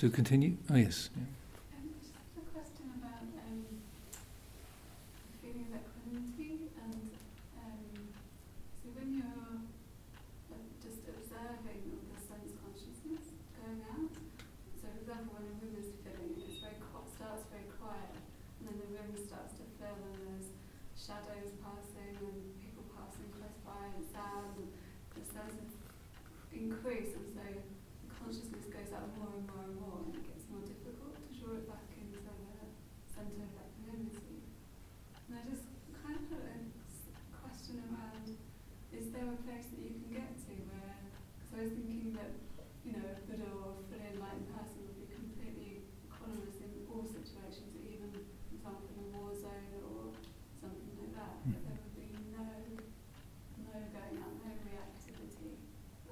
[0.02, 0.58] To continue?
[0.72, 1.12] Oh, yes.
[1.16, 1.22] Yeah.
[1.78, 3.62] Um, just a question about um,
[5.42, 7.06] feeling of equanimity and
[7.62, 8.10] um,
[8.82, 9.62] so when you're
[21.02, 24.70] shadows passing and people passing close by and sound and
[25.18, 25.74] the senses
[26.54, 27.42] increase and so
[28.22, 31.58] consciousness goes out more and more and more and it gets more difficult to draw
[31.58, 32.38] it back into the
[33.10, 34.46] centre of equanimity.
[35.26, 35.66] And I just
[36.06, 38.38] kind of put a s- question around,
[38.94, 40.96] is there a place that you can get to where,
[41.42, 42.32] because I was thinking that,
[42.86, 47.10] you know, a Buddha or a fully enlightened person would be completely equanimous in all
[47.10, 50.14] situations, even, for example, in a war zone or
[50.62, 55.58] something like that, that there would be no, no going out, no reactivity,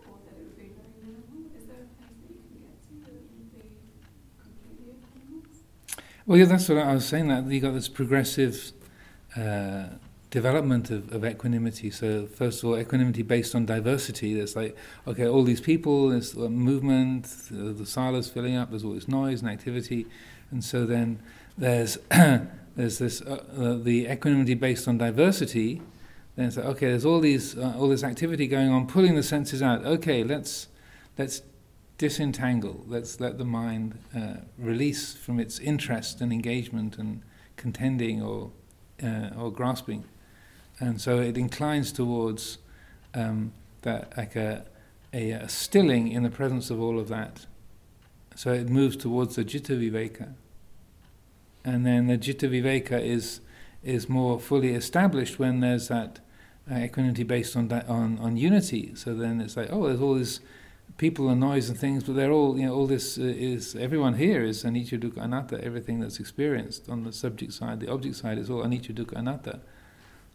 [0.09, 1.53] or that it would be very minimal.
[1.53, 3.61] Is there a place that you can get to that would be
[4.41, 5.61] completely equanimous?
[6.29, 7.29] Well, yeah, that's what I was saying.
[7.29, 8.71] That you got this progressive
[9.35, 9.85] uh,
[10.29, 11.89] development of, of equanimity.
[11.89, 14.35] So first of all, equanimity based on diversity.
[14.35, 14.77] There's like
[15.07, 18.69] okay, all these people, there's movement, uh, the sala's filling up.
[18.69, 20.05] There's all this noise and activity,
[20.51, 21.19] and so then
[21.57, 21.97] there's
[22.75, 25.81] there's this uh, uh, the equanimity based on diversity.
[26.35, 29.23] Then it's like okay, there's all these uh, all this activity going on, pulling the
[29.23, 29.83] senses out.
[29.83, 30.67] Okay, let's
[31.17, 31.41] let's
[31.99, 32.83] disentangle.
[32.87, 37.21] Let's let the mind uh, release from its interest and engagement and
[37.57, 38.51] contending or
[39.03, 40.05] uh, or grasping,
[40.79, 42.57] and so it inclines towards
[43.13, 44.65] um, that like a,
[45.13, 47.45] a a stilling in the presence of all of that.
[48.35, 50.33] So it moves towards the chitta viveka,
[51.63, 53.41] and then the chitta viveka is
[53.83, 56.19] is more fully established when there's that
[56.71, 58.95] uh, equanimity based on on on unity.
[58.95, 60.39] So then it's like oh, there's all this
[60.97, 64.15] people and noise and things, but they're all, you know, all this uh, is, everyone
[64.15, 68.37] here is anicca dukkha anatta, everything that's experienced on the subject side, the object side
[68.37, 69.59] is all anicca dukkha anatta.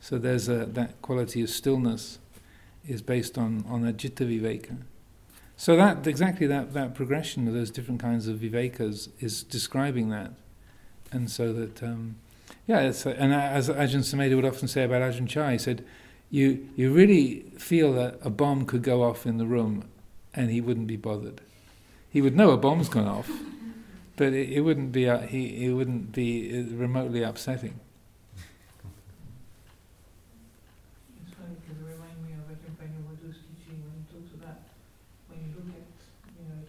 [0.01, 2.19] So there's a, that quality of stillness
[2.87, 4.79] is based on, on a chitta viveka.
[5.57, 10.33] So that, exactly that, that progression of those different kinds of vivekas is describing that.
[11.13, 12.17] And so that, um,
[12.67, 15.85] yeah, it's, and as Ajahn Sumedho would often say about Ajahn Chah, he said,
[16.31, 19.85] you, you really feel that a bomb could go off in the room
[20.35, 21.41] and he wouldn't be bothered.
[22.11, 23.31] He would know a bomb's gone off,
[24.17, 27.81] but it, it wouldn't be uh, he it wouldn't be uh, remotely upsetting.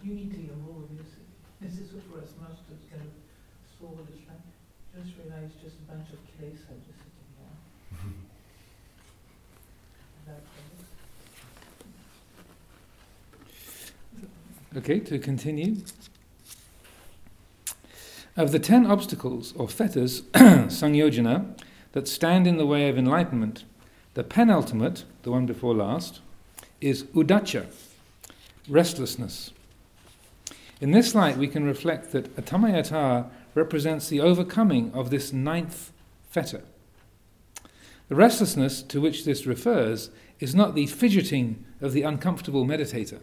[0.03, 1.18] Unity of all of this,
[1.59, 4.05] this is what for us of
[5.03, 7.55] just realize just a bunch of kilesa just sitting here.
[10.26, 10.86] That, uh,
[14.78, 15.78] Okay, to continue.
[18.36, 21.58] Of the ten obstacles or fetters, sangyojana,
[21.94, 23.64] that stand in the way of enlightenment,
[24.16, 26.20] the penultimate, the one before last,
[26.82, 27.68] is uddhacca,
[28.68, 29.52] restlessness.
[30.82, 35.94] In this light, we can reflect that atammayata represents the overcoming of this ninth
[36.30, 36.64] fetter.
[38.10, 40.10] The restlessness to which this refers
[40.42, 43.22] is not the fidgeting of the uncomfortable meditator.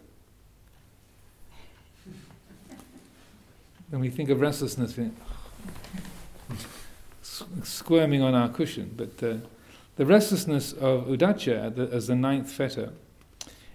[3.92, 4.98] When we think of restlessness,
[7.62, 8.94] squirming on our cushion.
[8.96, 9.46] But uh,
[9.96, 12.94] the restlessness of uddhacca as the ninth fetter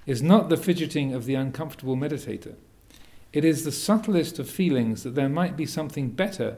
[0.07, 2.55] is not the fidgeting of the uncomfortable meditator.
[3.31, 6.57] It is the subtlest of feelings that there might be something better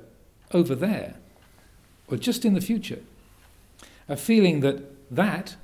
[0.54, 1.16] over there,
[2.08, 3.02] or just in the future.
[4.08, 5.58] A feeling that that,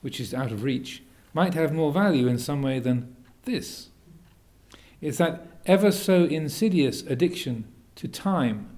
[0.00, 1.02] which is out of reach,
[1.34, 3.88] might have more value in some way than this.
[5.00, 7.64] It's that ever so insidious addiction
[7.96, 8.76] to time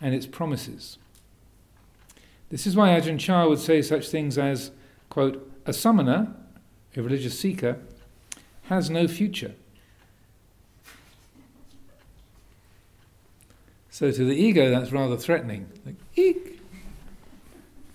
[0.00, 0.98] and its promises.
[2.50, 4.70] This is why Ajahn Chah would say such things as,
[5.10, 6.36] quote, a samana,
[6.96, 7.78] a religious seeker,
[8.64, 9.54] has no future.
[13.90, 15.68] So to the ego, that's rather threatening.
[15.84, 16.60] Like, eek!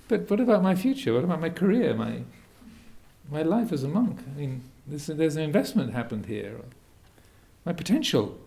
[0.08, 1.14] But what about my future?
[1.14, 1.94] What about my career?
[1.94, 2.24] My
[3.32, 4.20] my life as a monk?
[4.28, 6.60] I mean, this, there's an investment happened here.
[7.66, 8.38] My potential.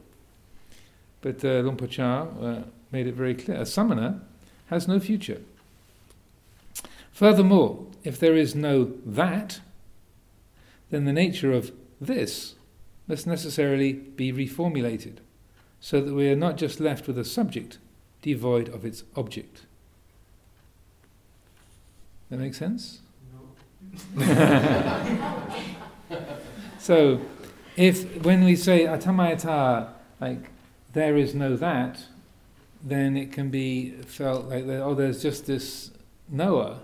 [1.20, 4.22] But uh, Luang Por Chah uh, made it very clear: a samana
[4.66, 5.40] has no future.
[7.12, 9.60] Furthermore, if there is no that,
[10.90, 12.54] then the nature of this
[13.06, 15.18] must necessarily be reformulated,
[15.80, 17.78] so that we are not just left with a subject
[18.20, 19.62] devoid of its object.
[22.30, 23.00] That makes sense?
[26.78, 27.20] so,
[27.76, 29.88] if when we say atammayata,
[30.20, 30.50] like
[30.92, 32.04] there is no that,
[32.82, 35.90] then it can be felt like oh, there's just this
[36.28, 36.78] knower,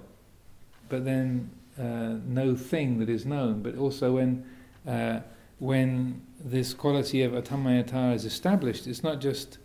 [0.89, 3.63] but then uh, no thing that is known.
[3.63, 4.45] But also when
[4.87, 5.21] uh,
[5.59, 9.59] when this quality of atammayata is established, it's not just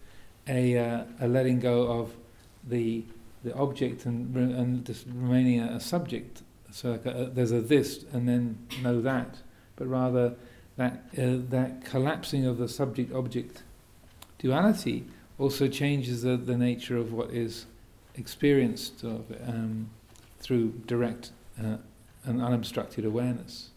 [0.48, 2.14] a, uh, a letting go of
[2.68, 3.04] the
[3.44, 6.44] the object and and just remaining a, a subject.
[6.72, 9.38] So like a, there's a this and then no that,
[9.76, 10.36] but rather
[10.78, 13.64] that uh, that collapsing of the subject-object
[14.40, 15.06] duality
[15.38, 17.66] also changes the, the nature of what is
[18.16, 19.90] experienced of, um,
[20.40, 21.78] through direct uh,
[22.24, 23.70] and unobstructed awareness.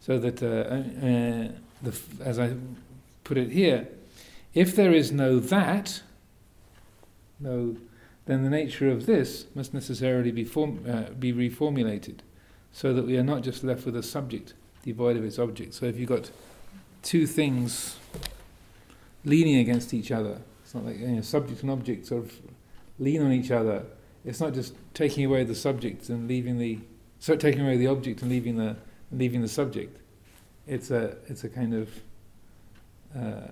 [0.00, 2.54] So that, uh, uh, the as I
[3.22, 3.88] put it here,
[4.54, 6.02] if there is no that,
[7.38, 7.76] no,
[8.26, 12.18] then the nature of this must necessarily be, form, uh, be reformulated,
[12.72, 15.74] so that we are not just left with a subject devoid of its object.
[15.74, 16.30] So if you've got
[17.02, 17.96] two things
[19.24, 22.34] leaning against each other, it's not like you know, subject and object sort of
[22.98, 23.84] lean on each other.
[24.24, 26.78] It's not just taking away the subject and leaving the
[27.20, 28.76] taking away the object and leaving the
[29.10, 30.00] leaving the subject.
[30.66, 31.90] It's a it's a kind of
[33.14, 33.48] uh,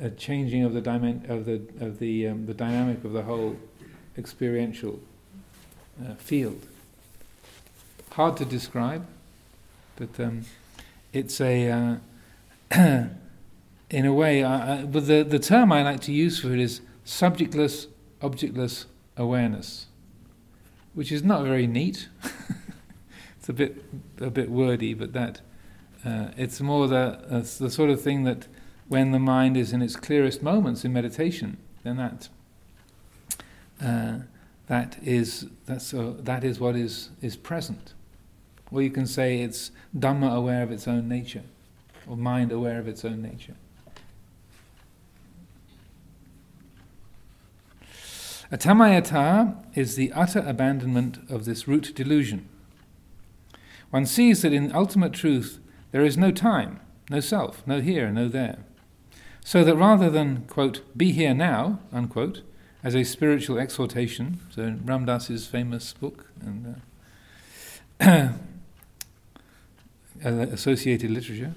[0.00, 3.22] a, a changing of the dimen- of the of the um, the dynamic of the
[3.22, 3.56] whole
[4.18, 5.00] experiential
[6.04, 6.66] uh, field.
[8.14, 9.04] Hard to describe,
[9.96, 10.44] but um,
[11.12, 11.96] it's a uh,
[13.90, 14.44] in a way.
[14.44, 17.88] I, I, but the the term I like to use for it is subjectless,
[18.22, 18.84] objectless
[19.16, 19.86] awareness,
[20.92, 22.08] which is not very neat.
[23.36, 23.84] it's a bit
[24.20, 25.40] a bit wordy, but that
[26.04, 28.46] uh, it's more the uh, the sort of thing that
[28.86, 32.28] when the mind is in its clearest moments in meditation, then that
[33.82, 34.18] uh,
[34.68, 37.92] that is that's uh, that is what is is present.
[38.70, 41.44] Or you can say it's Dhamma aware of its own nature,
[42.06, 43.54] or mind aware of its own nature.
[48.50, 52.48] Atammayata is the utter abandonment of this root delusion.
[53.90, 55.58] One sees that in ultimate truth
[55.92, 58.58] there is no time, no self, no here, no there.
[59.44, 62.42] So that rather than, quote, be here now, unquote,
[62.82, 66.80] as a spiritual exhortation, so Ram Dass's famous book and
[68.00, 68.28] uh,
[70.22, 71.54] associated literature.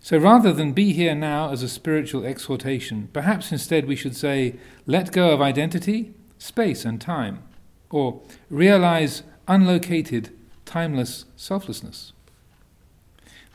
[0.00, 4.54] So rather than be here now as a spiritual exhortation, perhaps instead we should say,
[4.86, 7.42] let go of identity, space, and time,
[7.90, 10.30] or realize unlocated,
[10.64, 12.12] timeless selflessness.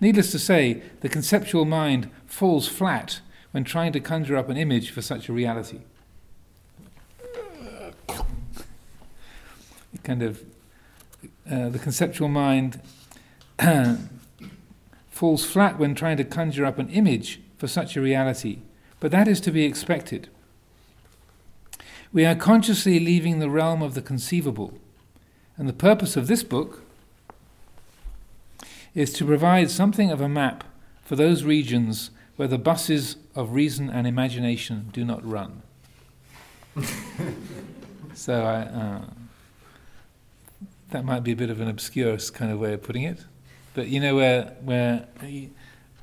[0.02, 3.22] Needless to say, the conceptual mind falls flat
[3.52, 5.80] when trying to conjure up an image for such a reality.
[9.94, 10.44] It kind of,
[11.50, 12.82] uh, the conceptual mind
[15.10, 18.60] falls flat when trying to conjure up an image for such a reality,
[19.00, 20.30] but that is to be expected.
[22.12, 24.78] We are consciously leaving the realm of the conceivable,
[25.58, 26.84] and the purpose of this book
[28.94, 30.64] is to provide something of a map
[31.04, 35.62] for those regions where the buses of reason and imagination do not run.
[38.14, 39.06] so I, uh,
[40.90, 43.26] that might be a bit of an obscure kind of way of putting it,
[43.74, 45.08] but you know where where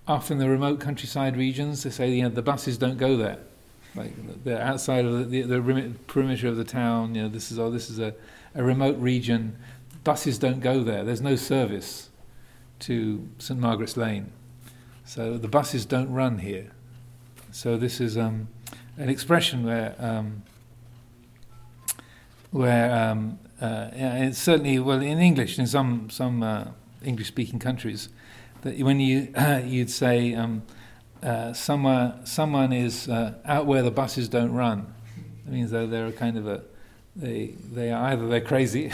[0.07, 3.39] often the remote countryside regions they say you know the buses don't go there,
[3.95, 4.12] like
[4.45, 7.14] they're outside of the, the, the perimeter of the town.
[7.14, 8.14] You know this is oh this is a,
[8.55, 9.57] a remote region.
[10.03, 11.05] Buses don't go there.
[11.05, 12.09] There's no service
[12.81, 14.33] to St Margaret's Lane.
[15.05, 16.73] So the buses don't run here.
[17.53, 18.49] So this is um,
[18.97, 20.43] an expression where um,
[22.51, 26.64] where um, uh, it's certainly well in English in some some uh,
[27.05, 28.09] English-speaking countries
[28.62, 30.62] that when you uh, you'd say um,
[31.22, 34.92] uh, somewhere someone is uh, out where the buses don't run.
[35.46, 36.62] It means that they're a kind of a
[37.16, 38.92] they they are either they're crazy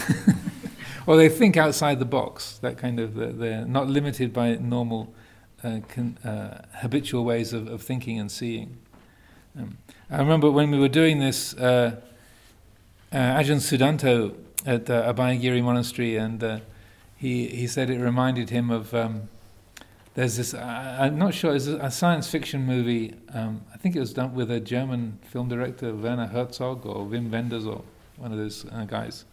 [1.07, 2.59] or they think outside the box.
[2.59, 5.14] That kind of they're not limited by normal
[5.62, 8.76] uh, con, uh, habitual ways of, of, thinking and seeing.
[9.59, 9.78] Um,
[10.11, 11.96] I remember when we were doing this, uh,
[13.12, 14.34] Ajahn Sudanto
[14.66, 16.59] at uh, Abhayagiri Monastery, and uh,
[17.16, 18.94] he he said it reminded him of.
[18.94, 19.28] Um,
[20.14, 20.54] there's this.
[20.54, 21.54] I'm not sure.
[21.54, 23.14] It's a science fiction movie.
[23.34, 27.30] Um, I think it was done with a German film director, Werner Herzog or Wim
[27.30, 27.82] Wenders or
[28.16, 29.26] one of those uh, guys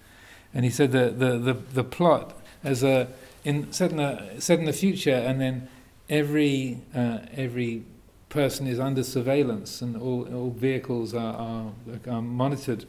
[0.54, 3.08] and he said the the the, the plot as a
[3.44, 5.68] in set in a set in the future, and then
[6.10, 7.84] every uh, every
[8.30, 11.72] person is under surveillance, and all all vehicles are are,
[12.08, 12.86] are monitored.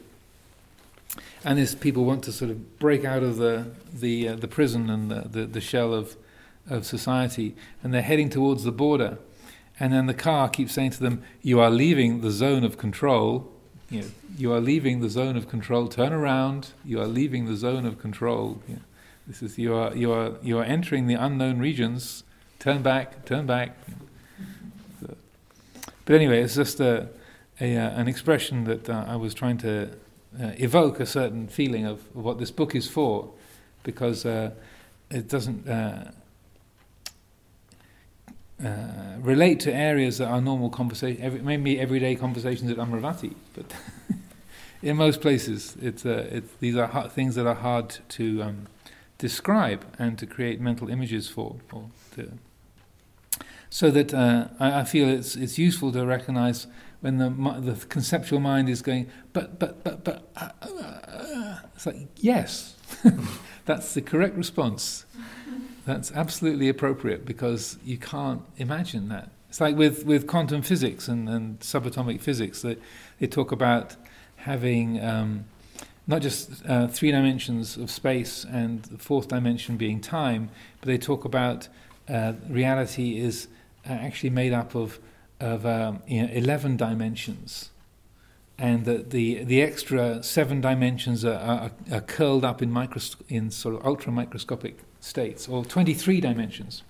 [1.43, 4.89] And as people want to sort of break out of the the uh, the prison
[4.89, 6.17] and the, the, the shell of
[6.69, 9.19] of society, and they're heading towards the border,
[9.79, 13.51] and then the car keeps saying to them, "You are leaving the zone of control."
[13.89, 14.07] You know,
[14.37, 15.87] you are leaving the zone of control.
[15.87, 16.73] Turn around.
[16.83, 18.61] You are leaving the zone of control.
[18.67, 18.77] Yeah.
[19.27, 22.23] This is you are you are you are entering the unknown regions.
[22.59, 23.25] Turn back.
[23.25, 23.77] Turn back.
[26.05, 27.09] But anyway, it's just a
[27.59, 29.89] a uh, an expression that uh, I was trying to
[30.41, 33.31] uh, evoke a certain feeling of, what this book is for,
[33.83, 34.51] because uh,
[35.09, 36.11] it doesn't uh,
[38.63, 43.65] uh, relate to areas that are normal conversation, every, maybe everyday conversations at Amaravati, but
[44.81, 48.67] in most places, it's, uh, it's these are things that are hard to um,
[49.17, 51.57] describe and to create mental images for,
[53.69, 56.67] so that uh, I, I, feel it's it's useful to recognize
[57.05, 57.29] when the
[57.61, 62.75] the conceptual mind is going, but but but but uh, uh, uh it's like yes,
[63.65, 65.05] that's the correct response.
[65.85, 69.29] That's absolutely appropriate because you can't imagine that.
[69.49, 72.77] It's like with, with quantum physics and, and subatomic physics, they,
[73.19, 73.95] they talk about
[74.37, 75.45] having um,
[76.07, 80.49] not just uh, three dimensions of space and the fourth dimension being time,
[80.79, 81.67] but they talk about
[82.09, 83.47] uh, reality is
[83.87, 84.97] uh, actually made up of,
[85.39, 87.71] of um, you know, 11 dimensions.
[88.57, 93.51] And that the, the extra seven dimensions are, are, are curled up in, micros- in
[93.51, 96.83] sort of ultra microscopic states, or 23 dimensions.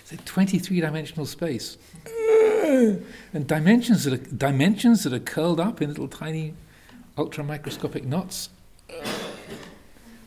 [0.00, 1.76] It's a 23 dimensional space.
[2.66, 6.54] and dimensions that, are, dimensions that are curled up in little tiny
[7.18, 8.48] ultra microscopic knots.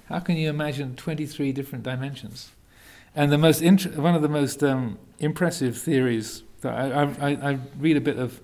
[0.08, 2.52] How can you imagine 23 different dimensions?
[3.16, 7.98] And the most int- one of the most um, impressive theories I, I, I, read
[7.98, 8.40] a bit of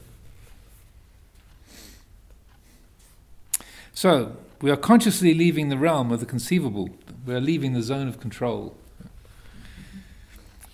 [3.94, 6.90] So, we are consciously leaving the realm of the conceivable.
[7.24, 8.76] We are leaving the zone of control.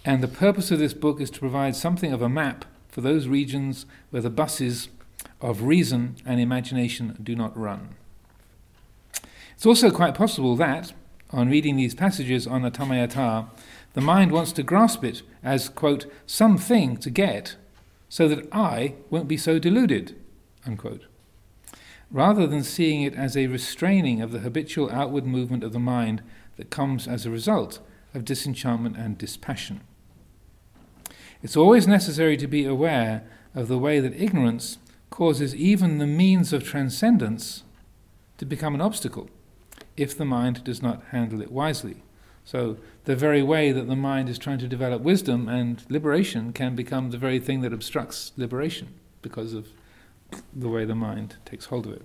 [0.05, 3.29] And the purpose of this book is to provide something of a map for those
[3.29, 4.89] regions where the buses
[5.41, 7.91] of reason and imagination do not run.
[9.55, 10.93] It's also quite possible that,
[11.31, 13.49] on reading these passages on Atammayata,
[13.95, 17.57] the mind wants to grasp it as, quote, something to get
[18.09, 20.17] so that I won't be so deluded,
[20.67, 21.07] unquote,
[22.11, 26.23] rather than seeing it as a restraining of the habitual outward movement of the mind
[26.57, 27.79] that comes as a result
[28.15, 29.81] of disenchantment and dispassion.
[31.43, 33.25] It's always necessary to be aware
[33.55, 34.79] of the way that ignorance
[35.11, 37.65] causes even the means of transcendence
[38.39, 39.29] to become an obstacle
[39.97, 42.03] if the mind does not handle it wisely.
[42.45, 46.75] So, the very way that the mind is trying to develop wisdom and liberation can
[46.75, 49.69] become the very thing that obstructs liberation because of
[50.53, 52.03] the way the mind takes hold of it.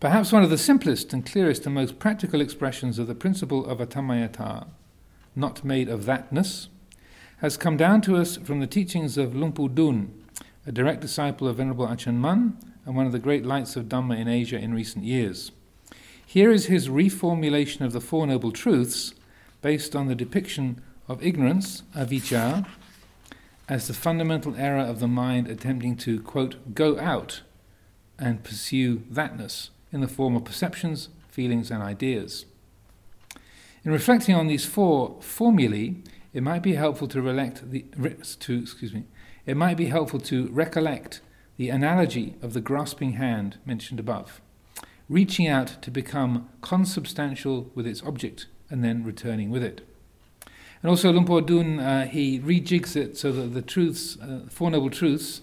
[0.00, 3.78] Perhaps one of the simplest and clearest and most practical expressions of the principle of
[3.78, 4.66] atammayata,
[5.34, 6.68] not made of thatness,
[7.40, 10.12] has come down to us from the teachings of Luang Pu Dun,
[10.66, 14.18] a direct disciple of Venerable Ajahn Mun and one of the great lights of Dhamma
[14.18, 15.52] in Asia in recent years.
[16.26, 19.14] Here is his reformulation of the Four Noble Truths
[19.62, 22.66] based on the depiction of ignorance, avijja,
[23.68, 27.42] as the fundamental error of the mind attempting to, quote, go out
[28.18, 32.46] and pursue thatness in the form of perceptions, feelings, and ideas.
[33.84, 35.94] In reflecting on these four formulae,
[36.32, 37.84] it might be helpful to, the,
[38.40, 39.04] to excuse me,
[39.46, 41.20] it might be helpful to recollect
[41.56, 44.40] the analogy of the grasping hand mentioned above
[45.08, 49.86] reaching out to become consubstantial with its object and then returning with it.
[50.82, 54.70] And also, Luang Por Dun, uh, he rejigs it so that the truths, uh, Four
[54.70, 55.40] Noble Truths,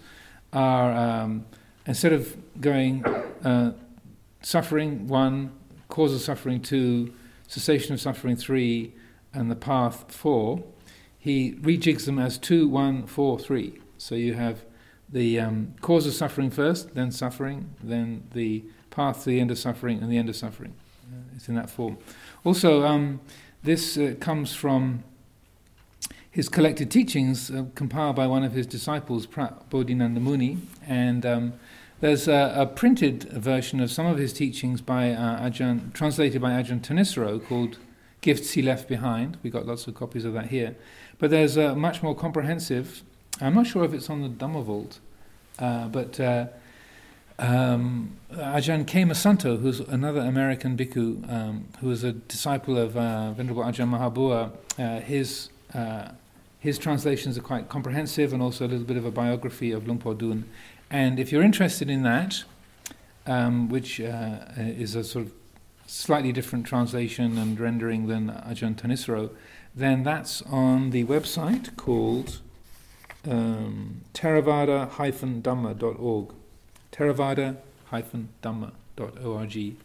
[0.54, 1.46] are um,
[1.86, 3.04] instead of going
[3.44, 3.74] uh,
[4.42, 5.52] suffering, one,
[5.90, 7.14] cause of suffering, two,
[7.48, 8.94] cessation of suffering, three,
[9.34, 10.64] and the path, four,
[11.26, 13.80] he rejigs them as two, one, four, three.
[13.98, 14.64] So you have
[15.10, 19.58] the um, cause of suffering first, then suffering, then the path to the end of
[19.58, 20.76] suffering, and the end of suffering.
[21.12, 21.98] Uh, it's in that form.
[22.44, 23.22] Also, um,
[23.64, 25.04] this uh, comes from
[26.30, 31.54] his collected teachings uh, compiled by one of his disciples, Prat Bodhinanda Muni, and um,
[32.02, 36.52] there's a, a, printed version of some of his teachings by uh, Ajahn, translated by
[36.52, 37.80] Ajahn Thanissaro called
[38.22, 39.38] Gifts He Left Behind.
[39.44, 40.76] We've got lots of copies of that here.
[41.18, 43.04] But there's a much more comprehensive,
[43.42, 45.00] I'm not sure if it's on the Dhammavault,
[45.60, 46.48] uh, but uh,
[47.40, 53.32] um, Ajahn Khema Santo, who's another American bhikkhu, um, who was a disciple of uh,
[53.34, 56.10] Venerable Ajahn Mahabua, uh, his uh,
[56.60, 60.00] his translations are quite comprehensive and also a little bit of a biography of Luang
[60.00, 60.46] Por Dun.
[60.90, 62.44] And if you're interested in that,
[63.28, 65.34] um, which uh, is a sort of
[65.86, 69.30] slightly different translation and rendering than Ajahn Thanissaro,
[69.76, 72.40] then that's on the website called
[73.30, 76.34] um, theravada-dhamma.org.
[76.92, 79.76] Theravada-dhamma.org.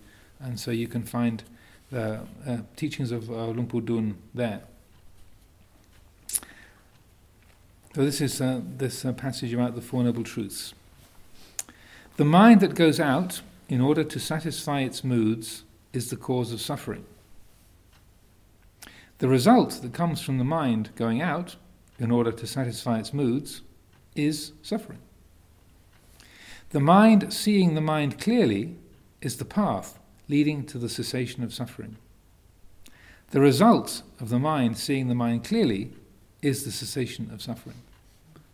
[0.42, 1.42] And so you can find
[1.90, 4.60] the uh, teachings of uh, Luang Por Dun there.
[7.94, 10.72] So this is uh, this uh, passage about the Four Noble Truths.
[12.16, 16.60] The mind that goes out in order to satisfy its moods is the cause of
[16.60, 17.04] suffering.
[19.20, 21.56] The result that comes from the mind going out
[21.98, 23.60] in order to satisfy its moods
[24.16, 24.98] is suffering.
[26.70, 28.76] The mind seeing the mind clearly
[29.20, 29.98] is the path
[30.28, 31.96] leading to the cessation of suffering.
[33.30, 35.92] The result of the mind seeing the mind clearly
[36.40, 37.76] is the cessation of suffering.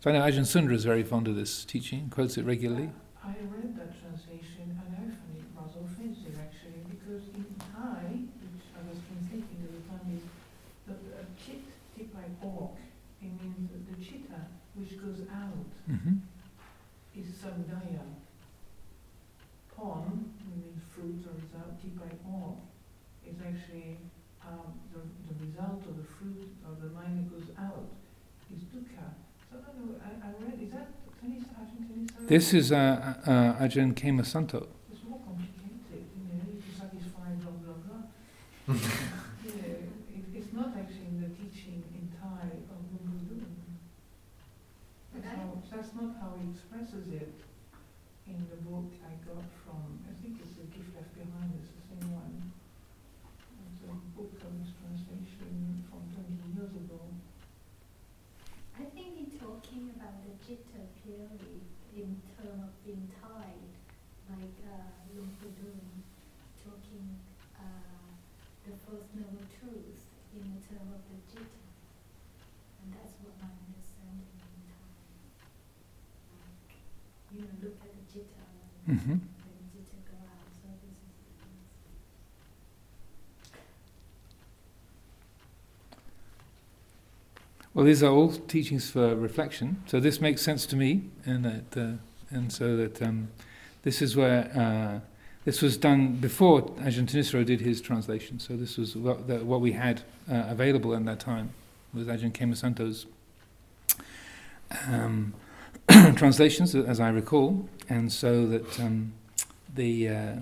[0.01, 2.89] So I know Ajahn Sundara is very fond of this teaching, quotes it regularly.
[3.23, 8.67] I read that translation and I found it rather offensive actually, because in Thai, which
[8.75, 10.21] I was translating at the time,
[10.87, 11.61] the uh, chit
[11.97, 12.77] tipai ork,
[13.21, 16.15] it means that the chitta which goes out Mm-hmm.
[17.15, 18.03] is samudaya.
[19.73, 22.57] Pon, means fruit or result, tipai ork,
[23.25, 23.97] is actually
[24.43, 27.87] um, the, the result of the fruit of the mind that goes out
[28.53, 29.15] is dukkha.
[29.49, 30.89] So I don't know, I, I read, is that
[31.23, 32.27] Tanis, Ajahn Thanissaro?
[32.27, 34.67] This is uh, uh, Ajahn Khema Santo.
[34.91, 38.03] It's more complicated, you know, to satisfy blah blah blah.
[38.75, 39.77] you know,
[40.11, 43.45] it, it's not actually in the teaching in Thai of Buddha.
[45.13, 45.57] That's, how,
[45.97, 47.33] that's not how he expresses it
[48.27, 51.85] in the book I got from, I think it's The Gift Left Behind, it's the
[51.89, 52.51] same one.
[53.65, 57.01] It's a book of his translation from 20 years ago.
[58.77, 63.65] I think in talking about the jitta clearly in terms of being tied,
[64.29, 66.03] like uh, Luang Por Dun
[66.61, 67.17] talking
[67.57, 68.13] uh,
[68.65, 71.65] the first noble truth in the term of the jitta.
[72.81, 74.93] And that's what my understanding in Thai.
[76.31, 76.69] Like,
[77.31, 78.05] you know, look at the jitta and Mm-hmm.
[78.05, 78.37] then jitta go out.
[78.37, 79.21] So this is the things.
[87.73, 89.83] Well, these are all teachings for reflection.
[89.85, 93.27] So this makes sense to me, and that, uh, and so that um,
[93.83, 94.99] this is where uh,
[95.45, 98.39] this was done before Ajahn Thanissaro did his translation.
[98.39, 101.51] So this was what, the, what we had uh, available at that time
[101.93, 103.05] was Ajahn Khema Santo's
[104.87, 105.33] um,
[106.15, 109.13] translations, as I recall, and so that um,
[109.73, 110.35] the uh,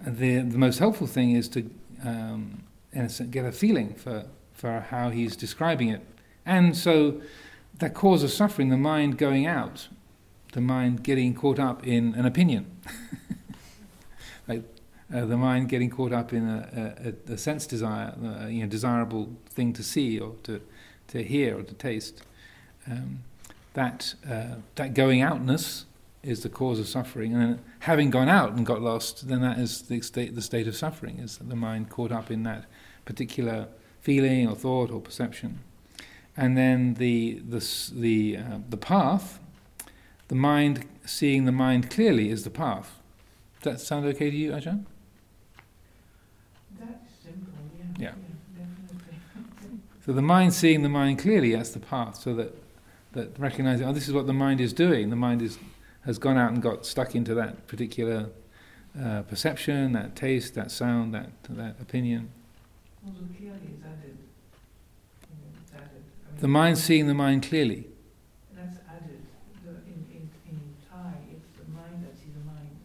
[0.00, 1.70] the the most helpful thing is to
[2.04, 2.64] um,
[3.30, 6.02] get a feeling for for how he's describing it.
[6.44, 7.20] And so
[7.78, 9.88] that cause of suffering, the mind going out,
[10.52, 12.66] the mind getting caught up in an opinion,
[14.48, 14.62] like
[15.12, 18.68] uh, the mind getting caught up in a, a, a sense desire, a you know,
[18.68, 20.60] desirable thing to see or to,
[21.08, 22.22] to hear or to taste.
[22.90, 23.24] Um,
[23.74, 25.86] that, uh, that going outness
[26.22, 27.34] is the cause of suffering.
[27.34, 30.76] And having gone out and got lost, then that is the state, the state of
[30.76, 32.66] suffering, is the mind caught up in that
[33.04, 33.68] particular
[34.00, 35.60] feeling or thought or perception.
[36.36, 37.58] And then the the
[37.94, 39.38] the uh, the path,
[40.28, 42.98] the mind seeing the mind clearly is the path.
[43.60, 44.86] Does that sound okay to you, Ajahn?
[46.80, 47.52] That's simple,
[47.98, 48.08] yeah.
[48.08, 48.14] Yeah.
[48.56, 49.80] definitely.
[50.04, 52.16] So the mind seeing the mind clearly, that's the path.
[52.16, 52.61] So that
[53.12, 55.10] that recognizing, oh, this is what the mind is doing.
[55.10, 55.58] The mind is
[56.04, 58.30] has gone out and got stuck into that particular
[59.00, 62.30] uh, perception, that taste, that sound, that that opinion.
[63.06, 64.18] Is added.
[65.74, 66.02] Added.
[66.26, 67.86] I mean, The mind seeing the mind clearly.
[68.54, 69.22] That's added.
[69.64, 70.58] The, in, in, in
[70.90, 72.76] Thai, it's the mind that sees the mind.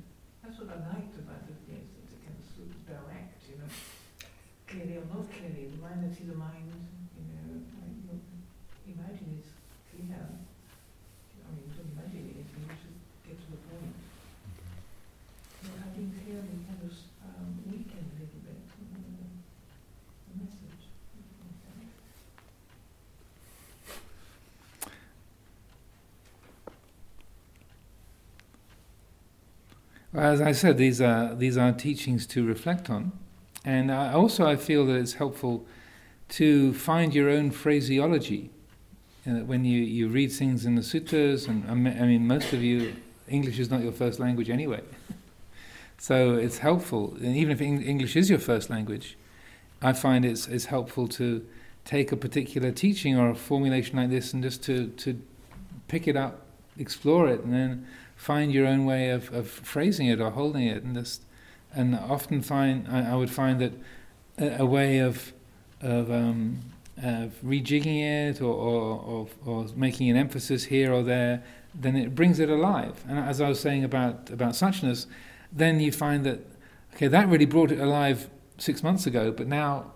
[0.43, 3.57] That's what I liked about it, yes, it's a kind of sort of direct, you
[3.57, 3.69] know.
[4.69, 6.69] Clearly or not clearly, the mind that sees the mind,
[7.17, 9.53] you know, like, you know, imagine it's
[9.89, 10.17] clear.
[10.17, 11.97] I mean, you don't
[30.17, 33.11] As I said, these are these are teachings to reflect on,
[33.63, 35.67] and I, also I feel that it's helpful
[36.29, 38.49] to find your own phraseology.
[39.27, 42.95] Uh, when you, you read things in the suttas, and I mean, most of you,
[43.27, 44.81] English is not your first language anyway.
[45.99, 49.17] so it's helpful, and even if English is your first language,
[49.83, 51.45] I find it's, it's helpful to
[51.85, 55.21] take a particular teaching or a formulation like this and just to, to
[55.87, 56.41] pick it up,
[56.79, 57.87] explore it, and then
[58.17, 60.83] find your own way of, of phrasing it or holding it.
[60.83, 60.97] And
[61.73, 63.73] and often find I, I would find that
[64.37, 65.33] a, a way of
[65.79, 66.59] of, um,
[66.99, 71.43] rejigging it or, or, or, or, making an emphasis here or there,
[71.75, 73.05] then it brings it alive.
[73.07, 75.05] And as I was saying about about suchness,
[75.51, 76.39] then you find that
[76.95, 79.93] okay, that really brought it alive six months ago, but now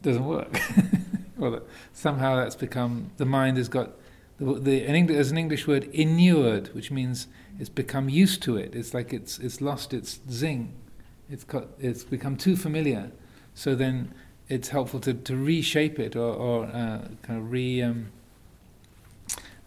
[0.00, 0.58] doesn't work.
[1.36, 1.60] well,
[1.92, 3.90] somehow that's become the mind has got
[4.38, 7.26] the, the an English, there's an English word inured, which means
[7.58, 8.74] it's become used to it.
[8.74, 10.74] It's like it's it's lost its zing.
[11.30, 13.12] It's got it's become too familiar.
[13.54, 14.14] So then
[14.48, 18.08] it's helpful to, to reshape it or, or uh, kind of re um,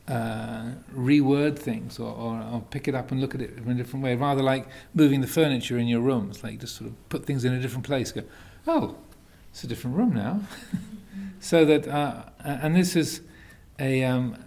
[0.08, 0.66] uh,
[0.96, 4.04] reword things or, or, or, pick it up and look at it in a different
[4.04, 6.28] way, rather like moving the furniture in your room.
[6.30, 8.12] It's like just sort of put things in a different place.
[8.12, 8.22] Go,
[8.68, 8.96] oh,
[9.50, 10.42] it's a different room now.
[11.40, 13.22] so that, uh, and this is
[13.80, 14.38] a, um,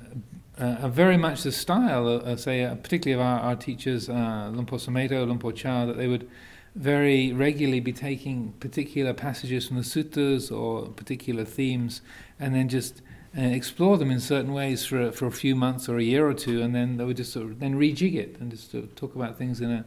[0.59, 4.67] a very much the style, uh, say, uh, particularly of our, our teachers, uh, Luang
[4.67, 6.29] Por Chah, that they would
[6.75, 12.03] very regularly be taking particular passages from the suttas or particular themes
[12.39, 13.03] and then just
[13.37, 16.27] uh, explore them in certain ways for a, for a few months or a year
[16.27, 18.85] or two, and then they would just sort of then rejig it and just sort
[18.85, 19.85] of talk about things in a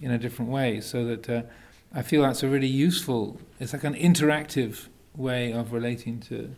[0.00, 0.80] in a different way.
[0.80, 1.42] So that uh,
[1.94, 3.38] I feel that's a really useful.
[3.60, 6.54] It's like an interactive way of relating to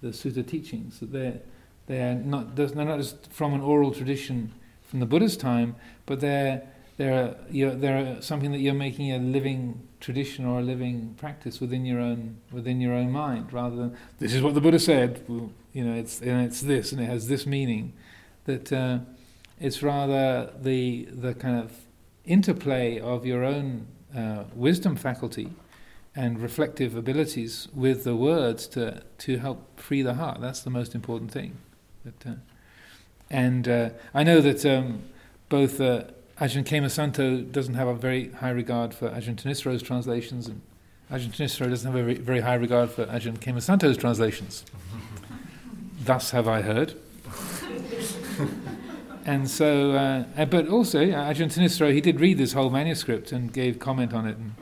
[0.00, 1.00] the sutta teachings.
[1.00, 1.40] That they're
[1.86, 6.62] they're not they're not just from an oral tradition from the Buddha's time, but they're
[6.96, 11.84] they're you're, they're something that you're making a living tradition or a living practice within
[11.84, 15.24] your own within your own mind, rather than this is what the Buddha said.
[15.28, 17.92] You know, it's and it's this and it has this meaning.
[18.44, 18.98] That uh,
[19.60, 21.72] it's rather the the kind of
[22.24, 25.50] interplay of your own uh, wisdom faculty
[26.14, 30.40] and reflective abilities with the words to to help free the heart.
[30.40, 31.58] That's the most important thing.
[32.06, 32.30] Uh,
[33.30, 35.02] and uh, I know that um,
[35.48, 36.04] both uh,
[36.40, 40.60] Ajahn Kemasanto doesn't have a very high regard for Ajahn Thanissaro's translations, and
[41.10, 44.64] Ajahn Thanissaro doesn't have a very, very high regard for Ajahn Kemasanto's translations.
[46.00, 46.94] Thus have I heard.
[49.24, 53.80] and so, uh, but also, Ajahn Thanissaro, he did read this whole manuscript and gave
[53.80, 54.36] comment on it.
[54.36, 54.54] And,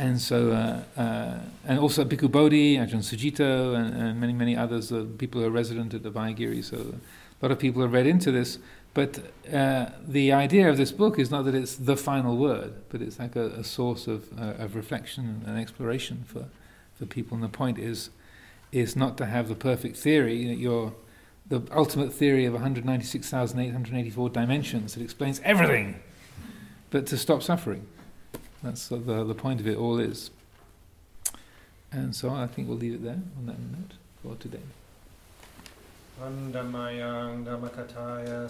[0.00, 4.90] and so, uh, uh, and also Bhikkhu Bodhi, Ajahn Sujato, and, and, many, many others,
[4.90, 6.64] uh, people who are resident at the Abhayagiri.
[6.64, 8.58] So a lot of people have read into this.
[8.94, 9.18] But
[9.52, 13.18] uh, the idea of this book is not that it's the final word, but it's
[13.18, 16.46] like a, a source of, uh, of reflection and exploration for,
[16.94, 17.34] for people.
[17.34, 18.08] And the point is,
[18.72, 20.94] is not to have the perfect theory, your
[21.50, 26.00] the ultimate theory of 196,884 dimensions that explains everything,
[26.90, 27.86] but to stop suffering.
[28.62, 30.30] That's the, the point of it all is.
[31.92, 34.60] And so I think we'll leave it there on that note for today.
[37.44, 38.46] Dhammakataya